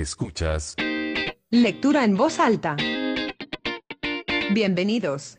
Escuchas. 0.00 0.76
Lectura 1.50 2.04
en 2.04 2.16
voz 2.16 2.38
alta. 2.38 2.74
Bienvenidos. 4.50 5.36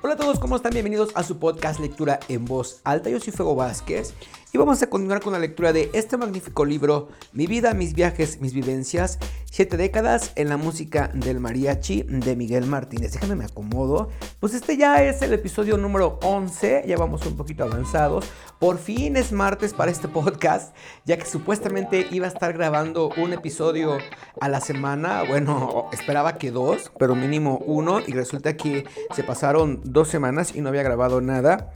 Hola 0.00 0.14
a 0.14 0.16
todos, 0.16 0.40
¿cómo 0.40 0.56
están? 0.56 0.72
Bienvenidos 0.72 1.10
a 1.14 1.22
su 1.22 1.38
podcast 1.38 1.78
Lectura 1.78 2.20
en 2.28 2.46
Voz 2.46 2.80
Alta. 2.84 3.10
Yo 3.10 3.20
soy 3.20 3.34
Fuego 3.34 3.54
Vázquez 3.54 4.14
y 4.54 4.56
vamos 4.58 4.82
a 4.82 4.88
continuar 4.88 5.20
con 5.20 5.34
la 5.34 5.38
lectura 5.38 5.74
de 5.74 5.90
este 5.92 6.16
magnífico 6.16 6.64
libro, 6.64 7.10
Mi 7.34 7.46
vida, 7.46 7.74
mis 7.74 7.92
viajes, 7.92 8.40
mis 8.40 8.54
vivencias, 8.54 9.18
siete 9.50 9.76
décadas 9.76 10.32
en 10.36 10.48
la 10.48 10.56
música 10.56 11.10
del 11.12 11.40
mariachi 11.40 12.04
de 12.04 12.36
Miguel 12.36 12.66
Martínez. 12.66 13.12
Déjame 13.12 13.34
me 13.34 13.44
acomodo. 13.44 14.08
Pues 14.38 14.54
este 14.54 14.76
ya 14.76 15.02
es 15.02 15.20
el 15.22 15.32
episodio 15.32 15.76
número 15.76 16.18
11, 16.22 16.84
ya 16.86 16.96
vamos 16.96 17.26
un 17.26 17.36
poquito 17.36 17.64
avanzados. 17.64 18.30
Por 18.60 18.78
fin 18.78 19.16
es 19.16 19.32
martes 19.32 19.74
para 19.74 19.90
este 19.90 20.06
podcast, 20.08 20.74
ya 21.04 21.18
que 21.18 21.26
supuestamente 21.26 22.06
iba 22.12 22.26
a 22.26 22.30
estar 22.30 22.52
grabando 22.52 23.10
un 23.16 23.32
episodio 23.32 23.98
a 24.40 24.48
la 24.48 24.60
semana. 24.60 25.24
Bueno, 25.28 25.88
esperaba 25.92 26.38
que 26.38 26.52
dos, 26.52 26.92
pero 26.98 27.16
mínimo 27.16 27.58
uno. 27.66 28.00
Y 28.00 28.12
resulta 28.12 28.56
que 28.56 28.86
se 29.14 29.24
pasaron 29.24 29.80
dos 29.84 30.08
semanas 30.08 30.54
y 30.54 30.60
no 30.60 30.68
había 30.68 30.84
grabado 30.84 31.20
nada. 31.20 31.74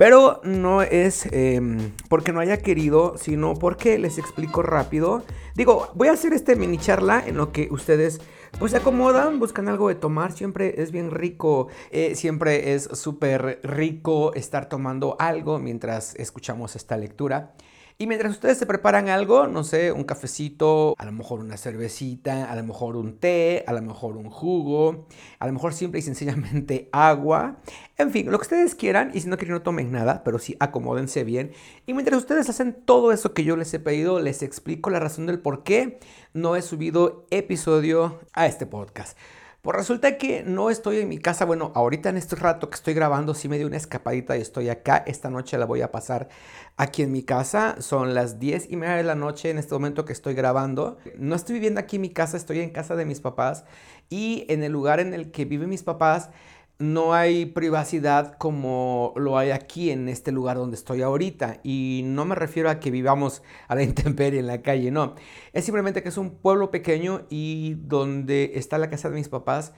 Pero 0.00 0.40
no 0.44 0.80
es 0.80 1.26
em, 1.30 1.92
porque 2.08 2.32
no 2.32 2.40
haya 2.40 2.56
querido, 2.56 3.18
sino 3.18 3.52
porque 3.52 3.98
les 3.98 4.16
explico 4.16 4.62
rápido. 4.62 5.22
Digo, 5.60 5.90
voy 5.94 6.08
a 6.08 6.12
hacer 6.12 6.32
este 6.32 6.56
mini 6.56 6.78
charla 6.78 7.22
en 7.26 7.36
lo 7.36 7.52
que 7.52 7.68
ustedes 7.70 8.18
pues 8.58 8.72
se 8.72 8.78
acomodan, 8.78 9.38
buscan 9.38 9.68
algo 9.68 9.88
de 9.88 9.94
tomar. 9.94 10.32
Siempre 10.32 10.80
es 10.80 10.90
bien 10.90 11.10
rico, 11.10 11.68
eh, 11.90 12.14
siempre 12.14 12.72
es 12.72 12.84
súper 12.84 13.60
rico 13.62 14.32
estar 14.32 14.70
tomando 14.70 15.16
algo 15.18 15.58
mientras 15.58 16.14
escuchamos 16.14 16.76
esta 16.76 16.96
lectura. 16.96 17.52
Y 18.00 18.06
mientras 18.06 18.32
ustedes 18.32 18.56
se 18.56 18.64
preparan 18.64 19.10
algo, 19.10 19.46
no 19.46 19.62
sé, 19.62 19.92
un 19.92 20.04
cafecito, 20.04 20.94
a 20.96 21.04
lo 21.04 21.12
mejor 21.12 21.40
una 21.40 21.58
cervecita, 21.58 22.50
a 22.50 22.56
lo 22.56 22.64
mejor 22.64 22.96
un 22.96 23.18
té, 23.18 23.62
a 23.66 23.74
lo 23.74 23.82
mejor 23.82 24.16
un 24.16 24.30
jugo, 24.30 25.06
a 25.38 25.46
lo 25.46 25.52
mejor 25.52 25.74
simple 25.74 25.98
y 25.98 26.02
sencillamente 26.02 26.88
agua. 26.92 27.58
En 27.98 28.10
fin, 28.10 28.30
lo 28.30 28.38
que 28.38 28.44
ustedes 28.44 28.74
quieran 28.74 29.10
y 29.12 29.20
si 29.20 29.28
no 29.28 29.36
quieren 29.36 29.52
no 29.52 29.60
tomen 29.60 29.92
nada, 29.92 30.24
pero 30.24 30.38
sí 30.38 30.56
acomódense 30.60 31.24
bien. 31.24 31.52
Y 31.84 31.92
mientras 31.92 32.16
ustedes 32.16 32.48
hacen 32.48 32.72
todo 32.86 33.12
eso 33.12 33.34
que 33.34 33.44
yo 33.44 33.54
les 33.54 33.74
he 33.74 33.78
pedido, 33.80 34.18
les 34.18 34.42
explico 34.42 34.88
la 34.88 34.98
razón 34.98 35.26
del 35.26 35.38
por 35.38 35.62
qué 35.62 36.00
no 36.32 36.56
he 36.56 36.62
subido 36.62 37.26
episodio 37.30 38.18
a 38.32 38.46
este 38.46 38.64
podcast. 38.64 39.18
Pues 39.62 39.76
resulta 39.76 40.16
que 40.16 40.42
no 40.42 40.70
estoy 40.70 41.00
en 41.00 41.08
mi 41.10 41.18
casa. 41.18 41.44
Bueno, 41.44 41.70
ahorita 41.74 42.08
en 42.08 42.16
este 42.16 42.34
rato 42.34 42.70
que 42.70 42.76
estoy 42.76 42.94
grabando, 42.94 43.34
sí 43.34 43.46
me 43.46 43.58
dio 43.58 43.66
una 43.66 43.76
escapadita 43.76 44.38
y 44.38 44.40
estoy 44.40 44.70
acá. 44.70 45.04
Esta 45.06 45.28
noche 45.28 45.58
la 45.58 45.66
voy 45.66 45.82
a 45.82 45.92
pasar 45.92 46.30
aquí 46.78 47.02
en 47.02 47.12
mi 47.12 47.22
casa. 47.22 47.76
Son 47.78 48.14
las 48.14 48.40
10 48.40 48.70
y 48.70 48.76
media 48.76 48.96
de 48.96 49.02
la 49.02 49.16
noche 49.16 49.50
en 49.50 49.58
este 49.58 49.74
momento 49.74 50.06
que 50.06 50.14
estoy 50.14 50.32
grabando. 50.32 50.96
No 51.18 51.34
estoy 51.34 51.54
viviendo 51.56 51.78
aquí 51.78 51.96
en 51.96 52.02
mi 52.02 52.08
casa, 52.08 52.38
estoy 52.38 52.60
en 52.60 52.70
casa 52.70 52.96
de 52.96 53.04
mis 53.04 53.20
papás. 53.20 53.64
Y 54.08 54.46
en 54.48 54.62
el 54.62 54.72
lugar 54.72 54.98
en 54.98 55.12
el 55.12 55.30
que 55.30 55.44
viven 55.44 55.68
mis 55.68 55.82
papás, 55.82 56.30
no 56.80 57.12
hay 57.12 57.44
privacidad 57.44 58.36
como 58.38 59.12
lo 59.14 59.36
hay 59.38 59.50
aquí 59.50 59.90
en 59.90 60.08
este 60.08 60.32
lugar 60.32 60.56
donde 60.56 60.76
estoy 60.76 61.02
ahorita. 61.02 61.60
Y 61.62 62.02
no 62.06 62.24
me 62.24 62.34
refiero 62.34 62.70
a 62.70 62.80
que 62.80 62.90
vivamos 62.90 63.42
a 63.68 63.74
la 63.74 63.82
intemperie 63.82 64.40
en 64.40 64.46
la 64.46 64.62
calle, 64.62 64.90
no. 64.90 65.14
Es 65.52 65.64
simplemente 65.64 66.02
que 66.02 66.08
es 66.08 66.16
un 66.16 66.30
pueblo 66.30 66.70
pequeño 66.70 67.26
y 67.28 67.74
donde 67.74 68.52
está 68.54 68.78
la 68.78 68.90
casa 68.90 69.10
de 69.10 69.16
mis 69.16 69.28
papás 69.28 69.72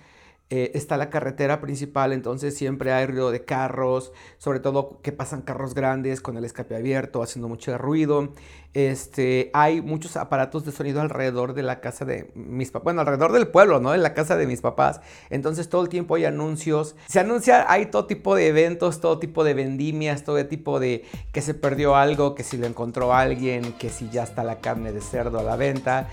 eh, 0.55 0.71
está 0.75 0.99
la 0.99 1.09
carretera 1.09 1.63
principal, 1.63 2.13
entonces 2.13 2.55
siempre 2.55 2.93
hay 2.93 3.07
ruido 3.07 3.31
de 3.31 3.43
carros, 3.43 4.13
sobre 4.37 4.61
todo 4.61 5.01
que 5.01 5.11
pasan 5.11 5.41
carros 5.41 5.73
grandes 5.73 6.21
con 6.21 6.37
el 6.37 6.45
escape 6.45 6.77
abierto, 6.77 7.23
haciendo 7.23 7.49
mucho 7.49 7.79
ruido. 7.79 8.35
Este, 8.75 9.51
hay 9.53 9.83
muchos 9.83 10.17
aparatos 10.17 10.65
de 10.65 10.73
sonido 10.73 11.03
alrededor 11.03 11.53
de 11.53 11.63
la 11.63 11.81
casa 11.81 12.07
de 12.07 12.31
mis 12.35 12.71
papás, 12.71 12.85
bueno, 12.85 13.03
alrededor 13.03 13.33
del 13.33 13.49
pueblo, 13.49 13.81
¿no? 13.81 13.95
En 13.95 14.03
la 14.03 14.15
casa 14.15 14.37
de 14.37 14.47
mis 14.47 14.63
papás. 14.63 15.03
Entonces 15.29 15.69
todo 15.69 15.83
el 15.83 15.91
tiempo 15.91 16.15
hay 16.15 16.25
anuncios. 16.25 16.97
Se 17.07 17.21
anuncia, 17.21 17.71
hay 17.71 17.87
todo 17.87 18.07
tipo 18.07 18.35
de 18.35 18.49
eventos, 18.49 19.01
todo 19.01 19.19
tipo 19.19 19.45
de 19.45 19.53
vendimias, 19.53 20.25
todo 20.25 20.45
tipo 20.47 20.81
de 20.81 21.05
que 21.33 21.43
se 21.43 21.53
perdió 21.53 21.97
algo, 21.97 22.35
que 22.35 22.45
si 22.45 22.57
lo 22.57 22.67
encontró 22.67 23.13
alguien, 23.13 23.75
que 23.75 23.91
si 23.91 24.09
ya 24.09 24.23
está 24.23 24.43
la 24.43 24.61
carne 24.61 24.93
de 24.93 25.03
cerdo 25.03 25.39
a 25.41 25.43
la 25.43 25.57
venta 25.57 26.09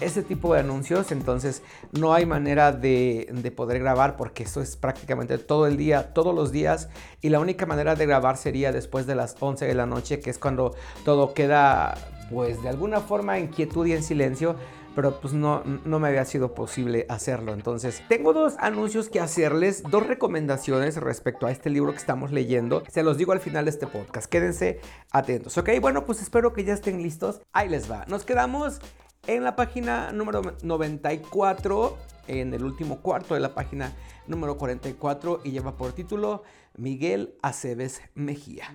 ese 0.00 0.22
tipo 0.22 0.54
de 0.54 0.60
anuncios, 0.60 1.12
entonces 1.12 1.62
no 1.92 2.14
hay 2.14 2.26
manera 2.26 2.72
de, 2.72 3.52
poder 3.54 3.78
grabar 3.78 4.16
porque 4.16 4.44
eso 4.44 4.60
es 4.60 4.76
prácticamente 4.76 5.38
todo 5.38 5.66
el 5.66 5.76
día, 5.76 6.12
todos 6.12 6.34
los 6.34 6.50
días 6.50 6.88
y 7.20 7.28
la 7.28 7.38
única 7.38 7.66
manera 7.66 7.94
de 7.94 8.06
grabar 8.06 8.36
sería 8.36 8.72
después 8.72 9.06
de 9.06 9.14
las 9.14 9.36
11 9.38 9.66
de 9.66 9.74
la 9.74 9.86
noche, 9.86 10.20
que 10.20 10.30
es 10.30 10.38
cuando 10.38 10.74
todo 11.04 11.34
queda 11.34 11.93
pues 12.34 12.62
de 12.62 12.68
alguna 12.68 13.00
forma 13.00 13.38
en 13.38 13.46
quietud 13.46 13.86
y 13.86 13.92
en 13.92 14.02
silencio, 14.02 14.56
pero 14.96 15.20
pues 15.20 15.32
no, 15.34 15.62
no 15.84 15.98
me 16.00 16.08
había 16.08 16.24
sido 16.24 16.52
posible 16.52 17.06
hacerlo. 17.08 17.52
Entonces, 17.54 18.02
tengo 18.08 18.32
dos 18.32 18.54
anuncios 18.58 19.08
que 19.08 19.20
hacerles, 19.20 19.82
dos 19.84 20.06
recomendaciones 20.06 20.96
respecto 20.96 21.46
a 21.46 21.52
este 21.52 21.70
libro 21.70 21.92
que 21.92 21.98
estamos 21.98 22.32
leyendo. 22.32 22.82
Se 22.88 23.02
los 23.02 23.16
digo 23.16 23.32
al 23.32 23.40
final 23.40 23.64
de 23.66 23.70
este 23.70 23.86
podcast. 23.86 24.26
Quédense 24.26 24.80
atentos, 25.12 25.56
¿ok? 25.56 25.70
Bueno, 25.80 26.04
pues 26.04 26.20
espero 26.20 26.52
que 26.52 26.64
ya 26.64 26.74
estén 26.74 27.02
listos. 27.02 27.40
Ahí 27.52 27.68
les 27.68 27.90
va. 27.90 28.04
Nos 28.08 28.24
quedamos 28.24 28.80
en 29.26 29.44
la 29.44 29.56
página 29.56 30.12
número 30.12 30.42
94, 30.62 31.96
en 32.26 32.52
el 32.52 32.64
último 32.64 33.00
cuarto 33.00 33.34
de 33.34 33.40
la 33.40 33.54
página 33.54 33.94
número 34.26 34.58
44 34.58 35.40
y 35.44 35.52
lleva 35.52 35.76
por 35.76 35.92
título 35.92 36.42
Miguel 36.76 37.36
Aceves 37.42 38.02
Mejía. 38.14 38.74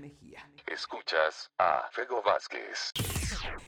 Escuchas 0.72 1.52
a 1.57 1.90
Fego 1.91 2.22
Vázquez. 2.22 2.91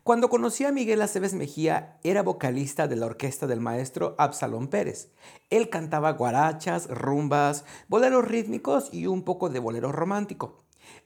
Cuando 0.03 0.29
conocí 0.29 0.65
a 0.65 0.71
Miguel 0.71 1.01
Aceves 1.01 1.33
Mejía, 1.33 1.99
era 2.03 2.21
vocalista 2.21 2.87
de 2.87 2.95
la 2.95 3.07
orquesta 3.07 3.47
del 3.47 3.59
maestro 3.59 4.15
Absalón 4.17 4.67
Pérez. 4.67 5.11
Él 5.49 5.69
cantaba 5.69 6.11
guarachas, 6.11 6.87
rumbas, 6.89 7.65
boleros 7.87 8.25
rítmicos 8.25 8.93
y 8.93 9.07
un 9.07 9.23
poco 9.23 9.49
de 9.49 9.59
bolero 9.59 9.91
romántico 9.91 10.61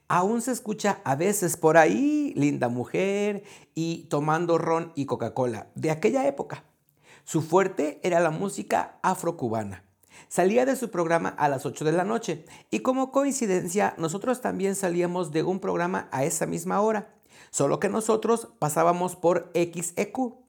aún 0.08 0.42
se 0.42 0.52
escucha 0.52 1.00
a 1.04 1.16
veces 1.16 1.56
por 1.56 1.76
ahí 1.76 2.32
Linda 2.36 2.68
Mujer 2.68 3.44
y 3.74 4.04
Tomando 4.04 4.58
Ron 4.58 4.92
y 4.94 5.06
Coca-Cola 5.06 5.68
de 5.74 5.90
aquella 5.90 6.26
época. 6.26 6.64
Su 7.24 7.42
fuerte 7.42 8.00
era 8.02 8.20
la 8.20 8.30
música 8.30 8.98
afrocubana. 9.02 9.84
Salía 10.28 10.66
de 10.66 10.76
su 10.76 10.90
programa 10.90 11.30
a 11.30 11.48
las 11.48 11.66
8 11.66 11.84
de 11.84 11.92
la 11.92 12.04
noche 12.04 12.44
y 12.70 12.80
como 12.80 13.12
coincidencia 13.12 13.94
nosotros 13.98 14.40
también 14.40 14.74
salíamos 14.74 15.32
de 15.32 15.42
un 15.42 15.60
programa 15.60 16.08
a 16.12 16.24
esa 16.24 16.46
misma 16.46 16.80
hora, 16.80 17.14
solo 17.50 17.80
que 17.80 17.88
nosotros 17.88 18.48
pasábamos 18.58 19.16
por 19.16 19.52
XEQ, 19.54 20.46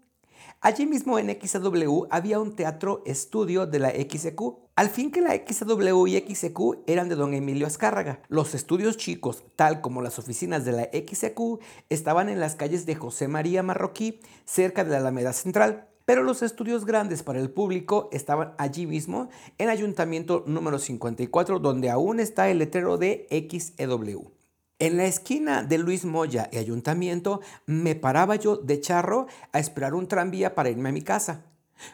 Allí 0.60 0.88
mismo 0.88 1.20
en 1.20 1.30
XW 1.30 2.08
había 2.10 2.40
un 2.40 2.56
teatro 2.56 3.04
estudio 3.06 3.68
de 3.68 3.78
la 3.78 3.92
XEQ. 3.92 4.56
Al 4.76 4.90
fin 4.90 5.12
que 5.12 5.22
la 5.22 5.36
XW 5.36 6.08
y 6.08 6.36
XEQ 6.36 6.84
eran 6.88 7.10
de 7.10 7.16
don 7.16 7.36
Emilio 7.36 7.68
Azcárraga. 7.68 8.22
Los 8.28 8.56
estudios 8.56 8.98
chicos, 8.98 9.44
tal 9.56 9.82
como 9.82 10.02
las 10.02 10.18
oficinas 10.18 10.66
de 10.66 10.72
la 10.72 10.90
XEQ, 10.92 11.60
estaban 11.90 12.28
en 12.30 12.40
las 12.40 12.56
calles 12.56 12.88
de 12.88 12.96
José 12.96 13.28
María 13.28 13.62
Marroquí, 13.62 14.20
cerca 14.46 14.84
de 14.84 14.92
la 14.92 14.98
Alameda 14.98 15.32
Central. 15.32 15.88
Pero 16.08 16.24
los 16.24 16.42
estudios 16.42 16.86
grandes 16.86 17.22
para 17.22 17.42
el 17.42 17.50
público 17.50 18.08
estaban 18.14 18.54
allí 18.58 18.88
mismo, 18.88 19.28
en 19.58 19.68
Ayuntamiento 19.68 20.46
número 20.48 20.80
54, 20.80 21.60
donde 21.60 21.90
aún 21.90 22.22
está 22.22 22.50
el 22.50 22.60
letrero 22.60 22.98
de 22.98 23.28
XEW. 23.30 24.32
En 24.80 24.96
la 24.96 25.04
esquina 25.04 25.64
de 25.64 25.78
Luis 25.78 26.06
Moya 26.06 26.48
y 26.50 26.60
Ayuntamiento 26.60 27.42
me 27.66 27.94
paraba 27.96 28.38
yo 28.38 28.56
de 28.56 28.80
charro 28.80 29.28
a 29.52 29.60
esperar 29.60 29.94
un 29.94 30.08
tranvía 30.08 30.56
para 30.56 30.70
irme 30.70 30.88
a 30.88 30.94
mi 30.94 31.02
casa. 31.02 31.44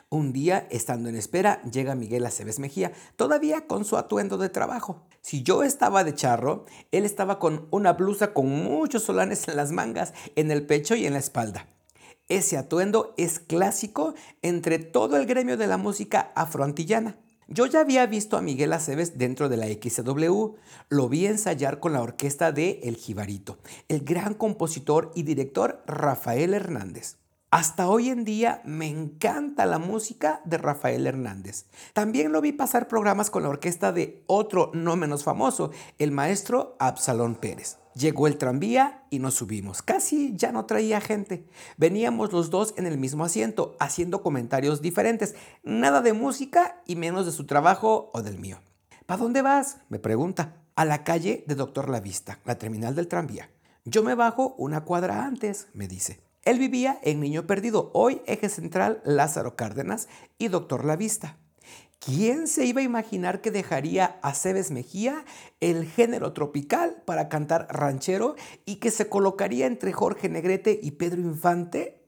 Un 0.09 0.31
día, 0.31 0.67
estando 0.69 1.09
en 1.09 1.15
espera, 1.15 1.63
llega 1.63 1.95
Miguel 1.95 2.27
Aceves 2.27 2.59
Mejía, 2.59 2.91
todavía 3.15 3.65
con 3.65 3.83
su 3.83 3.97
atuendo 3.97 4.37
de 4.37 4.49
trabajo. 4.49 5.07
Si 5.21 5.41
yo 5.41 5.63
estaba 5.63 6.03
de 6.03 6.13
charro, 6.13 6.65
él 6.91 7.05
estaba 7.05 7.39
con 7.39 7.67
una 7.71 7.93
blusa 7.93 8.31
con 8.31 8.47
muchos 8.47 9.01
solanes 9.01 9.47
en 9.47 9.55
las 9.55 9.71
mangas, 9.71 10.13
en 10.35 10.51
el 10.51 10.67
pecho 10.67 10.93
y 10.93 11.07
en 11.07 11.13
la 11.13 11.19
espalda. 11.19 11.65
Ese 12.29 12.57
atuendo 12.57 13.13
es 13.17 13.39
clásico 13.39 14.13
entre 14.41 14.79
todo 14.79 15.17
el 15.17 15.25
gremio 15.25 15.57
de 15.57 15.67
la 15.67 15.77
música 15.77 16.31
afroantillana. 16.35 17.17
Yo 17.47 17.65
ya 17.65 17.81
había 17.81 18.05
visto 18.05 18.37
a 18.37 18.41
Miguel 18.41 18.71
Aceves 18.71 19.17
dentro 19.17 19.49
de 19.49 19.57
la 19.57 19.67
XW, 19.67 20.55
lo 20.89 21.09
vi 21.09 21.25
ensayar 21.25 21.79
con 21.79 21.91
la 21.91 22.01
orquesta 22.01 22.53
de 22.53 22.79
El 22.83 22.95
Jibarito, 22.95 23.59
el 23.89 24.05
gran 24.05 24.33
compositor 24.33 25.11
y 25.13 25.23
director 25.23 25.83
Rafael 25.85 26.53
Hernández. 26.53 27.17
Hasta 27.51 27.87
hoy 27.87 28.09
en 28.09 28.23
día 28.23 28.61
me 28.65 28.87
encanta 28.87 29.67
la 29.67 29.77
música 29.77 30.41
de 30.45 30.57
Rafael 30.57 31.05
Hernández. 31.05 31.65
También 31.93 32.31
lo 32.31 32.41
vi 32.41 32.51
pasar 32.51 32.87
programas 32.87 33.29
con 33.29 33.43
la 33.43 33.49
orquesta 33.49 33.91
de 33.91 34.23
otro 34.25 34.71
no 34.73 34.95
menos 34.95 35.23
famoso, 35.23 35.69
el 35.99 36.11
maestro 36.11 36.75
Absalón 36.79 37.35
Pérez. 37.35 37.77
Llegó 37.95 38.27
el 38.27 38.37
tranvía 38.37 39.03
y 39.09 39.19
nos 39.19 39.35
subimos. 39.35 39.81
Casi 39.81 40.35
ya 40.35 40.51
no 40.51 40.65
traía 40.65 40.99
gente. 40.99 41.45
Veníamos 41.77 42.31
los 42.31 42.49
dos 42.49 42.73
en 42.77 42.87
el 42.87 42.97
mismo 42.97 43.25
asiento, 43.25 43.75
haciendo 43.79 44.23
comentarios 44.23 44.81
diferentes. 44.81 45.35
Nada 45.63 46.01
de 46.01 46.13
música 46.13 46.81
y 46.85 46.95
menos 46.95 47.25
de 47.25 47.31
su 47.31 47.45
trabajo 47.45 48.09
o 48.13 48.21
del 48.21 48.39
mío. 48.39 48.59
¿Para 49.05 49.21
dónde 49.21 49.41
vas? 49.41 49.77
me 49.89 49.99
pregunta. 49.99 50.59
a 50.75 50.85
la 50.85 51.03
calle 51.03 51.43
de 51.45 51.53
Doctor 51.53 51.87
La 51.87 51.99
Vista, 51.99 52.39
la 52.45 52.57
terminal 52.57 52.95
del 52.95 53.07
tranvía. 53.07 53.47
Yo 53.85 54.01
me 54.01 54.15
bajo 54.15 54.55
una 54.57 54.85
cuadra 54.85 55.23
antes, 55.23 55.67
me 55.73 55.87
dice. 55.87 56.23
Él 56.45 56.57
vivía 56.57 56.99
en 57.03 57.19
Niño 57.19 57.45
Perdido, 57.45 57.91
hoy 57.93 58.21
eje 58.25 58.49
central 58.49 59.01
Lázaro 59.05 59.55
Cárdenas 59.55 60.07
y 60.39 60.47
Doctor 60.47 60.83
La 60.83 60.95
Vista. 60.95 61.37
¿Quién 62.05 62.47
se 62.49 62.65
iba 62.65 62.81
a 62.81 62.83
imaginar 62.83 63.39
que 63.39 63.49
dejaría 63.49 64.19
a 64.21 64.33
Cebes 64.33 64.71
Mejía 64.71 65.23
el 65.61 65.85
género 65.85 66.33
tropical 66.33 67.01
para 67.05 67.29
cantar 67.29 67.67
ranchero 67.69 68.35
y 68.65 68.75
que 68.75 68.91
se 68.91 69.07
colocaría 69.07 69.67
entre 69.67 69.93
Jorge 69.93 70.27
Negrete 70.27 70.77
y 70.83 70.91
Pedro 70.91 71.21
Infante? 71.21 72.03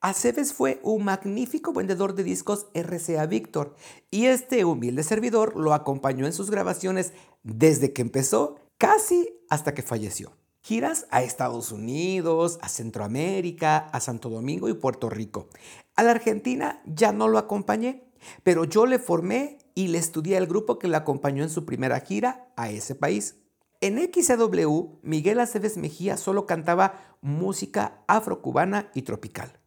Aceves 0.00 0.52
fue 0.52 0.80
un 0.82 1.04
magnífico 1.04 1.72
vendedor 1.72 2.16
de 2.16 2.24
discos 2.24 2.66
RCA 2.74 3.26
Víctor 3.26 3.76
y 4.10 4.26
este 4.26 4.64
humilde 4.64 5.04
servidor 5.04 5.56
lo 5.56 5.74
acompañó 5.74 6.26
en 6.26 6.32
sus 6.32 6.50
grabaciones 6.50 7.12
desde 7.44 7.92
que 7.92 8.02
empezó 8.02 8.56
casi 8.78 9.38
hasta 9.48 9.74
que 9.74 9.82
falleció. 9.82 10.32
Giras 10.60 11.06
a 11.12 11.22
Estados 11.22 11.70
Unidos, 11.70 12.58
a 12.62 12.68
Centroamérica, 12.68 13.76
a 13.76 14.00
Santo 14.00 14.28
Domingo 14.28 14.68
y 14.68 14.74
Puerto 14.74 15.08
Rico. 15.08 15.48
A 15.94 16.02
la 16.02 16.10
Argentina 16.10 16.82
ya 16.84 17.12
no 17.12 17.28
lo 17.28 17.38
acompañé, 17.38 18.05
pero 18.42 18.64
yo 18.64 18.86
le 18.86 18.98
formé 18.98 19.58
y 19.74 19.88
le 19.88 19.98
estudié 19.98 20.36
al 20.36 20.46
grupo 20.46 20.78
que 20.78 20.88
le 20.88 20.96
acompañó 20.96 21.42
en 21.42 21.50
su 21.50 21.64
primera 21.64 22.00
gira 22.00 22.52
a 22.56 22.70
ese 22.70 22.94
país. 22.94 23.36
En 23.80 23.98
XW, 23.98 24.98
Miguel 25.02 25.38
Aceves 25.38 25.76
Mejía 25.76 26.16
solo 26.16 26.46
cantaba 26.46 27.16
música 27.20 28.02
afrocubana 28.06 28.90
y 28.94 29.02
tropical. 29.02 29.60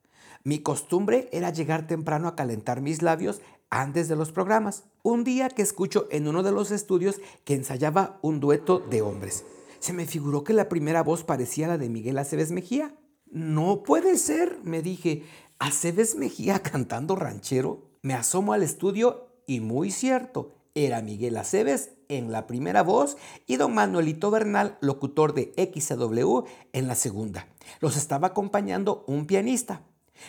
Mi 0.43 0.59
costumbre 0.59 1.29
era 1.31 1.51
llegar 1.51 1.85
temprano 1.85 2.27
a 2.27 2.35
calentar 2.35 2.81
mis 2.81 3.01
labios 3.01 3.41
antes 3.69 4.07
de 4.07 4.15
los 4.15 4.31
programas. 4.31 4.85
Un 5.03 5.23
día 5.23 5.49
que 5.49 5.61
escucho 5.61 6.07
en 6.11 6.27
uno 6.27 6.43
de 6.43 6.51
los 6.51 6.71
estudios 6.71 7.21
que 7.43 7.53
ensayaba 7.53 8.19
un 8.21 8.39
dueto 8.39 8.79
de 8.79 9.01
hombres. 9.01 9.45
Se 9.79 9.93
me 9.93 10.05
figuró 10.05 10.43
que 10.43 10.53
la 10.53 10.69
primera 10.69 11.03
voz 11.03 11.23
parecía 11.23 11.67
la 11.67 11.77
de 11.77 11.89
Miguel 11.89 12.17
Aceves 12.17 12.51
Mejía. 12.51 12.95
No 13.27 13.83
puede 13.83 14.17
ser, 14.17 14.59
me 14.63 14.81
dije. 14.81 15.23
¿Aceves 15.59 16.15
Mejía 16.15 16.59
cantando 16.59 17.15
ranchero? 17.15 17.88
Me 18.01 18.13
asomo 18.13 18.53
al 18.53 18.63
estudio 18.63 19.27
y 19.45 19.59
muy 19.59 19.91
cierto, 19.91 20.55
era 20.73 21.01
Miguel 21.01 21.35
Aceves 21.35 21.91
en 22.07 22.31
la 22.31 22.47
primera 22.47 22.81
voz 22.81 23.17
y 23.45 23.57
don 23.57 23.73
Manuelito 23.73 24.31
Bernal, 24.31 24.77
locutor 24.79 25.33
de 25.33 25.51
XW, 25.57 26.45
en 26.71 26.87
la 26.87 26.95
segunda. 26.95 27.49
Los 27.81 27.97
estaba 27.97 28.27
acompañando 28.27 29.03
un 29.07 29.25
pianista. 29.25 29.81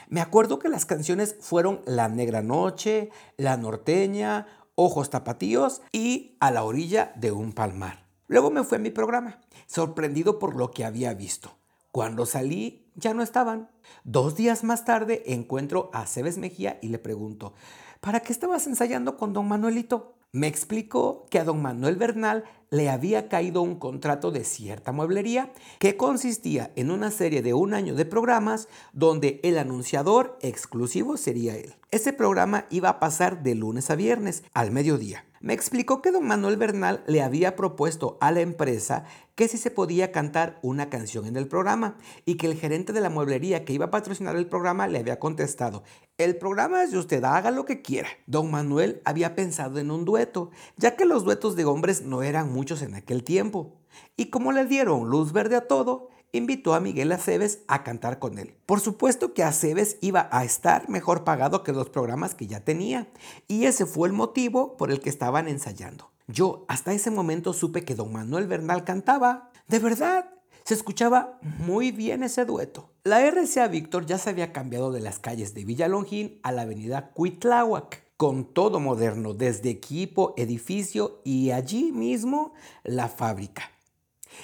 Me 0.08 0.20
acuerdo 0.20 0.58
que 0.58 0.69
las 0.69 0.84
canciones 0.84 1.37
fueron 1.38 1.82
La 1.87 2.08
Negra 2.08 2.43
Noche, 2.43 3.11
La 3.37 3.56
Norteña, 3.56 4.49
Ojos 4.75 5.11
Tapatíos 5.11 5.81
y 5.93 6.37
A 6.40 6.50
la 6.50 6.64
orilla 6.64 7.12
de 7.14 7.31
un 7.31 7.52
palmar. 7.52 8.05
Luego 8.26 8.50
me 8.50 8.64
fui 8.64 8.76
a 8.76 8.81
mi 8.81 8.90
programa, 8.90 9.40
sorprendido 9.69 10.40
por 10.40 10.56
lo 10.56 10.73
que 10.73 10.84
había 10.84 11.14
visto. 11.14 11.56
Cuando 11.93 12.26
salí, 12.26 12.89
ya 13.00 13.14
no 13.14 13.23
estaban. 13.23 13.69
Dos 14.05 14.37
días 14.37 14.62
más 14.62 14.85
tarde 14.85 15.23
encuentro 15.26 15.91
a 15.93 16.06
Cebes 16.06 16.38
Mejía 16.38 16.79
y 16.82 16.88
le 16.88 16.99
pregunto, 16.99 17.55
¿para 18.00 18.20
qué 18.20 18.32
estabas 18.32 18.67
ensayando 18.67 19.17
con 19.17 19.32
don 19.32 19.49
Manuelito? 19.49 20.14
Me 20.32 20.47
explicó 20.47 21.26
que 21.29 21.41
a 21.41 21.44
don 21.44 21.61
Manuel 21.61 21.97
Bernal 21.97 22.44
le 22.70 22.88
había 22.88 23.29
caído 23.29 23.62
un 23.62 23.81
contrato 23.81 24.31
de 24.31 24.44
cierta 24.44 24.93
mueblería 24.93 25.52
que 25.81 25.97
consistía 25.97 26.70
en 26.76 26.93
una 26.93 27.11
serie 27.11 27.43
de 27.43 27.52
un 27.52 27.75
año 27.75 27.97
de 27.97 28.05
programas 28.05 28.69
donde 28.93 29.41
el 29.43 29.58
anunciador 29.58 30.38
exclusivo 30.41 31.17
sería 31.17 31.56
él. 31.56 31.75
Ese 31.91 32.12
programa 32.12 32.67
iba 32.70 32.91
a 32.91 33.00
pasar 33.00 33.43
de 33.43 33.56
lunes 33.56 33.91
a 33.91 33.97
viernes 33.97 34.44
al 34.55 34.70
mediodía. 34.70 35.25
Me 35.42 35.54
explicó 35.54 36.02
que 36.02 36.10
don 36.10 36.26
Manuel 36.26 36.58
Bernal 36.58 37.02
le 37.06 37.22
había 37.22 37.56
propuesto 37.56 38.19
a 38.20 38.31
la 38.31 38.42
empresa 38.42 39.06
que 39.37 39.48
si 39.48 39.56
se 39.56 39.70
podía 39.70 40.12
cantar 40.12 40.58
una 40.60 40.90
canción 40.90 41.25
en 41.25 41.37
el 41.37 41.48
programa 41.48 41.96
y 42.26 42.34
que 42.34 42.46
el 42.46 42.58
gerente 42.58 42.92
de 42.92 43.00
la 43.00 43.08
mueblería 43.08 43.64
que 43.64 43.72
iba 43.72 43.87
a 43.87 43.90
patrocinar 43.90 44.37
el 44.37 44.48
programa 44.48 44.87
le 44.87 44.98
había 44.98 45.19
contestado, 45.19 45.82
el 46.19 46.37
programa 46.37 46.82
es 46.82 46.90
de 46.90 46.98
usted, 46.98 47.25
haga 47.25 47.50
lo 47.50 47.64
que 47.64 47.81
quiera. 47.81 48.10
Don 48.26 48.50
Manuel 48.50 49.00
había 49.06 49.34
pensado 49.34 49.78
en 49.78 49.90
un 49.90 50.04
dueto, 50.04 50.50
ya 50.76 50.94
que 50.94 51.06
los 51.06 51.25
duetos 51.25 51.56
de 51.56 51.64
hombres 51.64 52.02
no 52.02 52.22
eran 52.22 52.52
muchos 52.52 52.82
en 52.82 52.94
aquel 52.94 53.25
tiempo. 53.25 53.72
Y 54.19 54.26
como 54.26 54.52
le 54.52 54.66
dieron 54.66 55.08
luz 55.08 55.32
verde 55.32 55.56
a 55.56 55.66
todo, 55.66 56.10
invitó 56.32 56.74
a 56.74 56.80
Miguel 56.80 57.12
Aceves 57.12 57.60
a 57.68 57.82
cantar 57.82 58.18
con 58.18 58.38
él. 58.38 58.54
Por 58.66 58.80
supuesto 58.80 59.34
que 59.34 59.42
Aceves 59.42 59.96
iba 60.00 60.28
a 60.30 60.44
estar 60.44 60.88
mejor 60.88 61.24
pagado 61.24 61.62
que 61.62 61.72
los 61.72 61.90
programas 61.90 62.34
que 62.34 62.46
ya 62.46 62.60
tenía, 62.60 63.08
y 63.48 63.64
ese 63.64 63.86
fue 63.86 64.08
el 64.08 64.14
motivo 64.14 64.76
por 64.76 64.90
el 64.90 65.00
que 65.00 65.10
estaban 65.10 65.48
ensayando. 65.48 66.10
Yo 66.26 66.64
hasta 66.68 66.92
ese 66.92 67.10
momento 67.10 67.52
supe 67.52 67.84
que 67.84 67.94
don 67.94 68.12
Manuel 68.12 68.46
Bernal 68.46 68.84
cantaba. 68.84 69.50
De 69.66 69.80
verdad, 69.80 70.30
se 70.64 70.74
escuchaba 70.74 71.38
muy 71.42 71.90
bien 71.90 72.22
ese 72.22 72.44
dueto. 72.44 72.90
La 73.02 73.20
RCA 73.28 73.66
Víctor 73.66 74.06
ya 74.06 74.18
se 74.18 74.30
había 74.30 74.52
cambiado 74.52 74.92
de 74.92 75.00
las 75.00 75.18
calles 75.18 75.54
de 75.54 75.64
Villalongín 75.64 76.38
a 76.42 76.52
la 76.52 76.62
avenida 76.62 77.10
Cuitláhuac, 77.10 78.04
con 78.16 78.44
todo 78.44 78.78
moderno, 78.78 79.34
desde 79.34 79.70
equipo, 79.70 80.34
edificio 80.36 81.20
y 81.24 81.50
allí 81.50 81.90
mismo 81.90 82.52
la 82.84 83.08
fábrica. 83.08 83.70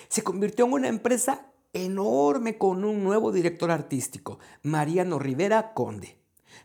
Se 0.09 0.23
convirtió 0.23 0.65
en 0.65 0.73
una 0.73 0.89
empresa 0.89 1.46
enorme 1.77 2.59
con 2.59 2.85
un 2.85 3.05
nuevo 3.05 3.33
director 3.33 3.71
artístico, 3.71 4.39
Mariano 4.63 5.19
Rivera 5.19 5.75
Conde. 5.75 6.17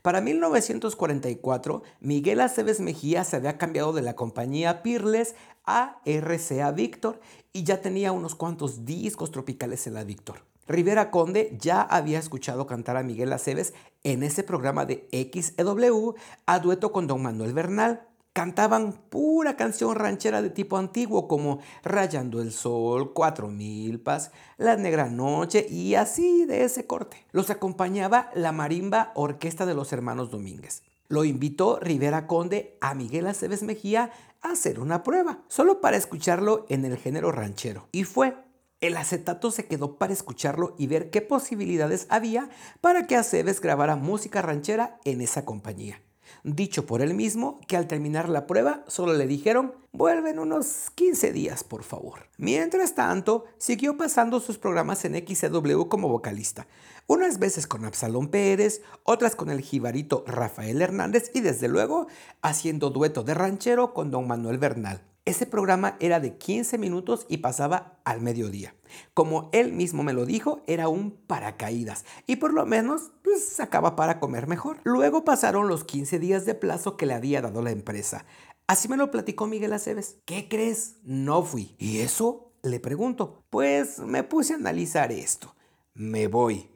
Para 0.01 0.21
1944, 0.21 1.83
Miguel 1.99 2.39
Aceves 2.39 2.79
Mejía 2.79 3.23
se 3.23 3.35
había 3.35 3.57
cambiado 3.57 3.93
de 3.93 4.01
la 4.01 4.15
compañía 4.15 4.81
Pirles 4.81 5.35
a 5.65 6.01
RCA 6.05 6.71
Víctor 6.71 7.19
y 7.53 7.63
ya 7.63 7.81
tenía 7.81 8.11
unos 8.11 8.35
cuantos 8.35 8.85
discos 8.85 9.31
tropicales 9.31 9.85
en 9.85 9.93
la 9.93 10.03
Víctor. 10.03 10.43
Rivera 10.67 11.11
Conde 11.11 11.55
ya 11.59 11.81
había 11.81 12.17
escuchado 12.17 12.65
cantar 12.65 12.95
a 12.95 13.03
Miguel 13.03 13.33
Aceves 13.33 13.73
en 14.03 14.23
ese 14.23 14.43
programa 14.43 14.85
de 14.85 15.07
XEW 15.11 16.15
a 16.45 16.59
dueto 16.59 16.91
con 16.91 17.07
don 17.07 17.21
Manuel 17.21 17.53
Bernal, 17.53 18.07
cantaban 18.33 18.93
pura 19.09 19.57
canción 19.57 19.95
ranchera 19.95 20.41
de 20.41 20.49
tipo 20.49 20.77
antiguo 20.77 21.27
como 21.27 21.59
Rayando 21.83 22.41
el 22.41 22.51
Sol, 22.51 23.13
Cuatro 23.13 23.49
Milpas, 23.49 24.31
La 24.57 24.77
Negra 24.77 25.09
Noche 25.09 25.65
y 25.69 25.95
así 25.95 26.45
de 26.45 26.63
ese 26.63 26.87
corte. 26.87 27.25
Los 27.31 27.49
acompañaba 27.49 28.29
la 28.33 28.51
marimba 28.51 29.11
Orquesta 29.15 29.65
de 29.65 29.73
los 29.73 29.91
Hermanos 29.91 30.31
Domínguez. 30.31 30.83
Lo 31.07 31.25
invitó 31.25 31.77
Rivera 31.79 32.25
Conde 32.25 32.77
a 32.79 32.93
Miguel 32.93 33.27
Aceves 33.27 33.63
Mejía 33.63 34.11
a 34.41 34.51
hacer 34.51 34.79
una 34.79 35.03
prueba, 35.03 35.43
solo 35.49 35.81
para 35.81 35.97
escucharlo 35.97 36.65
en 36.69 36.85
el 36.85 36.97
género 36.97 37.31
ranchero. 37.31 37.89
Y 37.91 38.05
fue. 38.05 38.37
El 38.79 38.97
acetato 38.97 39.51
se 39.51 39.67
quedó 39.67 39.97
para 39.99 40.11
escucharlo 40.11 40.73
y 40.75 40.87
ver 40.87 41.11
qué 41.11 41.21
posibilidades 41.21 42.07
había 42.09 42.49
para 42.79 43.05
que 43.05 43.15
Aceves 43.15 43.61
grabara 43.61 43.95
música 43.95 44.41
ranchera 44.41 44.99
en 45.03 45.21
esa 45.21 45.45
compañía 45.45 46.01
dicho 46.43 46.85
por 46.85 47.01
él 47.01 47.13
mismo 47.13 47.59
que 47.67 47.77
al 47.77 47.87
terminar 47.87 48.29
la 48.29 48.47
prueba 48.47 48.83
solo 48.87 49.13
le 49.13 49.27
dijeron, 49.27 49.73
vuelven 49.91 50.39
unos 50.39 50.89
15 50.95 51.31
días 51.33 51.63
por 51.63 51.83
favor. 51.83 52.27
Mientras 52.37 52.95
tanto, 52.95 53.45
siguió 53.57 53.97
pasando 53.97 54.39
sus 54.39 54.57
programas 54.57 55.05
en 55.05 55.15
XW 55.15 55.87
como 55.87 56.09
vocalista, 56.09 56.67
unas 57.11 57.39
veces 57.39 57.67
con 57.67 57.83
Absalón 57.83 58.29
Pérez, 58.29 58.81
otras 59.03 59.35
con 59.35 59.49
el 59.49 59.59
jibarito 59.59 60.23
Rafael 60.25 60.81
Hernández 60.81 61.29
y 61.33 61.41
desde 61.41 61.67
luego 61.67 62.07
haciendo 62.41 62.89
dueto 62.89 63.23
de 63.23 63.33
ranchero 63.33 63.93
con 63.93 64.11
don 64.11 64.27
Manuel 64.27 64.57
Bernal. 64.57 65.01
Ese 65.25 65.45
programa 65.45 65.97
era 65.99 66.21
de 66.21 66.37
15 66.37 66.77
minutos 66.77 67.25
y 67.27 67.39
pasaba 67.39 67.99
al 68.05 68.21
mediodía. 68.21 68.75
Como 69.13 69.49
él 69.51 69.73
mismo 69.73 70.03
me 70.03 70.13
lo 70.13 70.25
dijo, 70.25 70.61
era 70.67 70.87
un 70.87 71.11
paracaídas 71.11 72.05
y 72.27 72.37
por 72.37 72.53
lo 72.53 72.65
menos 72.65 73.11
pues, 73.23 73.45
sacaba 73.45 73.97
para 73.97 74.21
comer 74.21 74.47
mejor. 74.47 74.79
Luego 74.85 75.25
pasaron 75.25 75.67
los 75.67 75.83
15 75.83 76.17
días 76.17 76.45
de 76.45 76.55
plazo 76.55 76.95
que 76.95 77.07
le 77.07 77.13
había 77.13 77.41
dado 77.41 77.61
la 77.61 77.71
empresa. 77.71 78.25
Así 78.67 78.87
me 78.87 78.95
lo 78.95 79.11
platicó 79.11 79.47
Miguel 79.47 79.73
Aceves. 79.73 80.15
¿Qué 80.23 80.47
crees? 80.47 80.95
No 81.03 81.43
fui. 81.43 81.75
¿Y 81.77 81.99
eso? 81.99 82.53
Le 82.63 82.79
pregunto. 82.79 83.43
Pues 83.49 83.99
me 83.99 84.23
puse 84.23 84.53
a 84.53 84.55
analizar 84.55 85.11
esto. 85.11 85.53
Me 85.93 86.27
voy. 86.27 86.71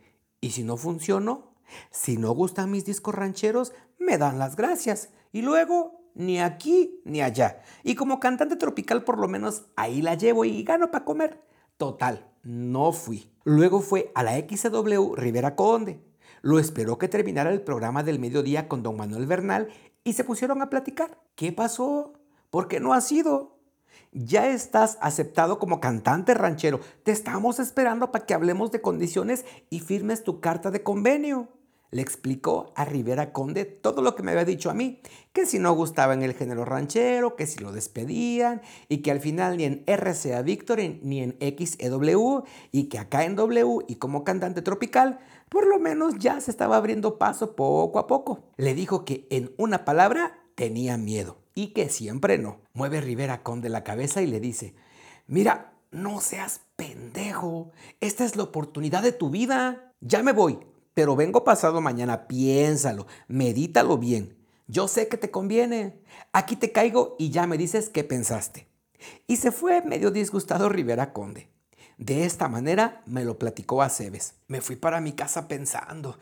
¿Y 0.45 0.51
si 0.51 0.63
no 0.63 0.77
funcionó? 0.77 1.55
Si 1.89 2.17
no 2.17 2.31
gustan 2.33 2.69
mis 2.69 2.85
discos 2.85 3.15
rancheros, 3.15 3.73
me 3.97 4.19
dan 4.19 4.37
las 4.37 4.55
gracias. 4.55 5.09
Y 5.31 5.41
luego 5.41 6.03
ni 6.13 6.39
aquí 6.39 7.01
ni 7.03 7.23
allá. 7.23 7.63
Y 7.81 7.95
como 7.95 8.19
cantante 8.19 8.55
tropical 8.55 9.03
por 9.03 9.17
lo 9.17 9.27
menos 9.27 9.63
ahí 9.75 10.03
la 10.03 10.13
llevo 10.13 10.45
y 10.45 10.61
gano 10.61 10.91
para 10.91 11.03
comer. 11.03 11.41
Total, 11.77 12.29
no 12.43 12.91
fui. 12.91 13.31
Luego 13.43 13.81
fue 13.81 14.11
a 14.13 14.21
la 14.21 14.37
XW 14.37 15.15
Rivera 15.15 15.55
Conde. 15.55 15.99
Lo 16.43 16.59
esperó 16.59 16.99
que 16.99 17.07
terminara 17.07 17.49
el 17.49 17.63
programa 17.63 18.03
del 18.03 18.19
mediodía 18.19 18.67
con 18.67 18.83
don 18.83 18.97
Manuel 18.97 19.25
Bernal 19.25 19.69
y 20.03 20.13
se 20.13 20.25
pusieron 20.25 20.61
a 20.61 20.69
platicar. 20.69 21.17
¿Qué 21.33 21.53
pasó? 21.53 22.13
¿Por 22.51 22.67
qué 22.67 22.79
no 22.79 22.93
has 22.93 23.11
ido? 23.11 23.54
Ya 24.17 24.47
estás 24.47 24.97
aceptado 25.01 25.59
como 25.59 25.81
cantante 25.81 26.33
ranchero. 26.33 26.79
Te 27.03 27.11
estamos 27.11 27.59
esperando 27.59 28.13
para 28.13 28.25
que 28.25 28.33
hablemos 28.33 28.71
de 28.71 28.79
condiciones 28.79 29.43
y 29.69 29.81
firmes 29.81 30.23
tu 30.23 30.39
carta 30.39 30.71
de 30.71 30.83
convenio. 30.83 31.49
le 31.91 32.01
explicó 32.01 32.71
a 32.77 32.85
Rivera 32.85 33.33
Conde 33.33 33.65
todo 33.65 34.01
lo 34.01 34.15
que 34.15 34.23
me 34.23 34.31
había 34.31 34.45
dicho 34.45 34.69
a 34.69 34.73
mí, 34.73 35.01
que 35.33 35.45
si 35.45 35.59
no 35.59 35.73
gustaba 35.73 36.13
en 36.13 36.23
el 36.23 36.33
género 36.33 36.63
ranchero, 36.63 37.35
que 37.35 37.45
si 37.45 37.59
lo 37.59 37.73
despedían 37.73 38.61
y 38.87 38.99
que 38.99 39.11
al 39.11 39.19
final 39.19 39.57
ni 39.57 39.65
en 39.65 39.83
RCA 39.85 40.41
Victor 40.43 40.79
ni 40.79 41.21
en 41.21 41.37
XEW 41.39 42.43
y 42.71 42.85
que 42.85 42.99
acá 42.99 43.25
en 43.25 43.35
W 43.35 43.83
y 43.87 43.95
como 43.95 44.23
cantante 44.23 44.61
tropical, 44.61 45.19
por 45.49 45.67
lo 45.67 45.77
menos 45.77 46.15
ya 46.19 46.39
se 46.39 46.51
estaba 46.51 46.77
abriendo 46.77 47.17
paso 47.17 47.55
poco 47.55 47.99
a 47.99 48.07
poco. 48.07 48.45
Le 48.55 48.73
dijo 48.75 49.03
que 49.03 49.27
en 49.29 49.53
una 49.57 49.83
palabra 49.83 50.39
tenía 50.55 50.97
miedo 50.97 51.44
y 51.55 51.67
que 51.67 51.89
siempre 51.89 52.37
no. 52.37 52.61
Mueve 52.73 53.01
Rivera 53.01 53.41
Conde 53.41 53.69
la 53.69 53.83
cabeza 53.83 54.21
y 54.21 54.27
le 54.27 54.39
dice, 54.39 54.75
mira, 55.25 55.73
no 55.89 56.19
seas 56.19 56.61
pendejo, 56.75 57.71
esta 58.01 58.25
es 58.25 58.35
la 58.35 58.43
oportunidad 58.43 59.01
de 59.01 59.13
tu 59.13 59.29
vida. 59.29 59.93
Ya 60.01 60.21
me 60.21 60.33
voy, 60.33 60.59
pero 60.93 61.15
vengo 61.15 61.43
pasado 61.43 61.81
mañana, 61.81 62.27
piénsalo, 62.27 63.07
medítalo 63.27 63.97
bien. 63.97 64.37
Yo 64.67 64.87
sé 64.87 65.07
que 65.07 65.17
te 65.17 65.31
conviene. 65.31 66.01
Aquí 66.33 66.55
te 66.55 66.71
caigo 66.71 67.15
y 67.17 67.29
ya 67.29 67.47
me 67.47 67.57
dices 67.57 67.89
qué 67.89 68.03
pensaste. 68.03 68.67
Y 69.27 69.37
se 69.37 69.51
fue 69.51 69.81
medio 69.81 70.11
disgustado 70.11 70.69
Rivera 70.69 71.13
Conde. 71.13 71.49
De 71.97 72.25
esta 72.25 72.49
manera 72.49 73.01
me 73.05 73.23
lo 73.23 73.39
platicó 73.39 73.81
a 73.81 73.89
Cebes. 73.89 74.33
Me 74.47 74.61
fui 74.61 74.75
para 74.75 74.99
mi 74.99 75.13
casa 75.13 75.47
pensando, 75.47 76.17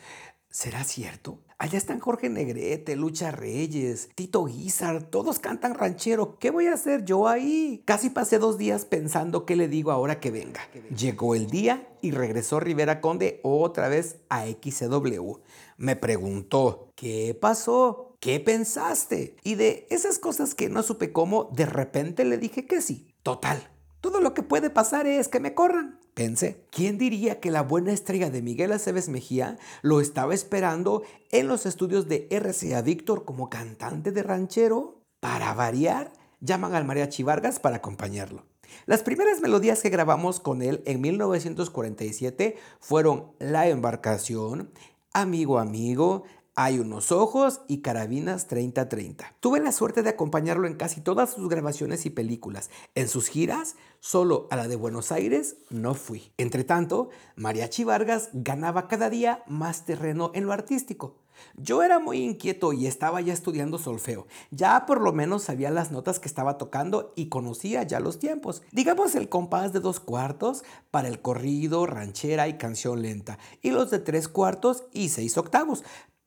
¿será 0.53 0.83
cierto? 0.83 1.39
Allá 1.57 1.79
están 1.79 1.99
Jorge 1.99 2.29
Negrete, 2.29 2.95
Lucha 2.95 3.31
Reyes, 3.31 4.09
Tito 4.13 4.45
Guizar, 4.45 5.01
todos 5.01 5.39
cantan 5.39 5.73
ranchero. 5.73 6.37
¿Qué 6.37 6.51
voy 6.51 6.67
a 6.67 6.73
hacer 6.73 7.05
yo 7.05 7.27
ahí? 7.27 7.81
Casi 7.85 8.11
pasé 8.11 8.37
dos 8.37 8.59
días 8.59 8.85
pensando 8.85 9.45
qué 9.45 9.55
le 9.55 9.67
digo 9.67 9.91
ahora 9.91 10.19
que 10.19 10.29
venga. 10.29 10.61
Llegó 10.95 11.33
el 11.33 11.47
día 11.47 11.87
y 12.01 12.11
regresó 12.11 12.59
Rivera 12.59 13.01
Conde 13.01 13.39
otra 13.43 13.89
vez 13.89 14.17
a 14.29 14.45
XCW. 14.45 15.37
Me 15.77 15.95
preguntó, 15.95 16.91
¿qué 16.95 17.35
pasó? 17.39 18.15
¿Qué 18.19 18.39
pensaste? 18.39 19.35
Y 19.43 19.55
de 19.55 19.87
esas 19.89 20.19
cosas 20.19 20.53
que 20.53 20.69
no 20.69 20.83
supe 20.83 21.11
cómo, 21.11 21.49
de 21.53 21.65
repente 21.65 22.25
le 22.25 22.37
dije 22.37 22.67
que 22.67 22.79
sí. 22.81 23.15
Total, 23.23 23.71
todo 24.01 24.21
lo 24.21 24.35
que 24.35 24.43
puede 24.43 24.69
pasar 24.69 25.07
es 25.07 25.29
que 25.29 25.39
me 25.39 25.55
corran. 25.55 25.99
Pensé, 26.13 26.63
¿quién 26.69 26.99
diría 26.99 27.39
que 27.39 27.49
la 27.49 27.63
buena 27.63 27.91
estrella 27.91 28.29
de 28.29 28.43
Miguel 28.43 28.71
Aceves 28.71 29.09
Mejía 29.09 29.57
lo 29.81 29.99
estaba 29.99 30.35
esperando 30.35 31.01
en 31.31 31.47
los 31.47 31.65
estudios 31.65 32.07
de 32.07 32.27
RCA 32.29 32.83
Víctor 32.83 33.25
como 33.25 33.49
cantante 33.49 34.11
de 34.11 34.21
ranchero? 34.21 35.01
Para 35.19 35.55
variar, 35.55 36.13
llaman 36.39 36.75
al 36.75 36.85
mariachi 36.85 37.23
Vargas 37.23 37.59
para 37.59 37.77
acompañarlo. 37.77 38.45
Las 38.85 39.01
primeras 39.01 39.41
melodías 39.41 39.81
que 39.81 39.89
grabamos 39.89 40.39
con 40.39 40.61
él 40.61 40.83
en 40.85 41.01
1947 41.01 42.57
fueron 42.79 43.31
La 43.39 43.67
embarcación, 43.67 44.71
Amigo 45.13 45.57
Amigo, 45.57 46.25
hay 46.55 46.79
unos 46.79 47.11
ojos 47.11 47.61
y 47.67 47.79
carabinas 47.81 48.47
3030. 48.47 49.35
Tuve 49.39 49.59
la 49.59 49.71
suerte 49.71 50.03
de 50.03 50.11
acompañarlo 50.11 50.67
en 50.67 50.75
casi 50.75 51.01
todas 51.01 51.31
sus 51.31 51.49
grabaciones 51.49 52.05
y 52.05 52.11
películas. 52.11 52.69
En 52.93 53.07
sus 53.07 53.27
giras, 53.27 53.75
solo 53.99 54.47
a 54.51 54.55
la 54.55 54.67
de 54.67 54.75
Buenos 54.75 55.11
Aires 55.11 55.57
no 55.69 55.95
fui. 55.95 56.31
Entre 56.37 56.63
tanto, 56.63 57.09
Mariachi 57.35 57.83
Vargas 57.83 58.29
ganaba 58.33 58.87
cada 58.87 59.09
día 59.09 59.43
más 59.47 59.85
terreno 59.85 60.31
en 60.35 60.45
lo 60.45 60.53
artístico. 60.53 61.15
Yo 61.55 61.83
era 61.83 61.99
muy 61.99 62.19
inquieto 62.19 62.73
y 62.73 62.85
estaba 62.85 63.21
ya 63.21 63.33
estudiando 63.33 63.77
solfeo. 63.77 64.27
Ya 64.51 64.85
por 64.85 65.01
lo 65.01 65.13
menos 65.13 65.43
sabía 65.43 65.71
las 65.71 65.91
notas 65.91 66.19
que 66.19 66.27
estaba 66.27 66.59
tocando 66.59 67.13
y 67.15 67.29
conocía 67.29 67.83
ya 67.83 67.99
los 67.99 68.19
tiempos. 68.19 68.61
Digamos 68.71 69.15
el 69.15 69.29
compás 69.29 69.73
de 69.73 69.79
dos 69.79 69.99
cuartos 69.99 70.63
para 70.91 71.07
el 71.07 71.21
corrido, 71.21 71.85
ranchera 71.85 72.47
y 72.47 72.57
canción 72.57 73.01
lenta. 73.01 73.39
Y 73.61 73.71
los 73.71 73.89
de 73.89 73.99
tres 73.99 74.27
cuartos 74.27 74.83
y 74.93 75.09
seis 75.09 75.37
octavos 75.37 75.83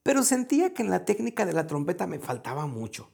pero 0.06 0.22
sentía 0.22 0.72
que 0.72 0.84
en 0.84 0.90
la 0.90 1.04
técnica 1.04 1.44
de 1.44 1.52
la 1.52 1.66
trompeta 1.66 2.06
me 2.06 2.20
faltaba 2.20 2.68
mucho. 2.68 3.10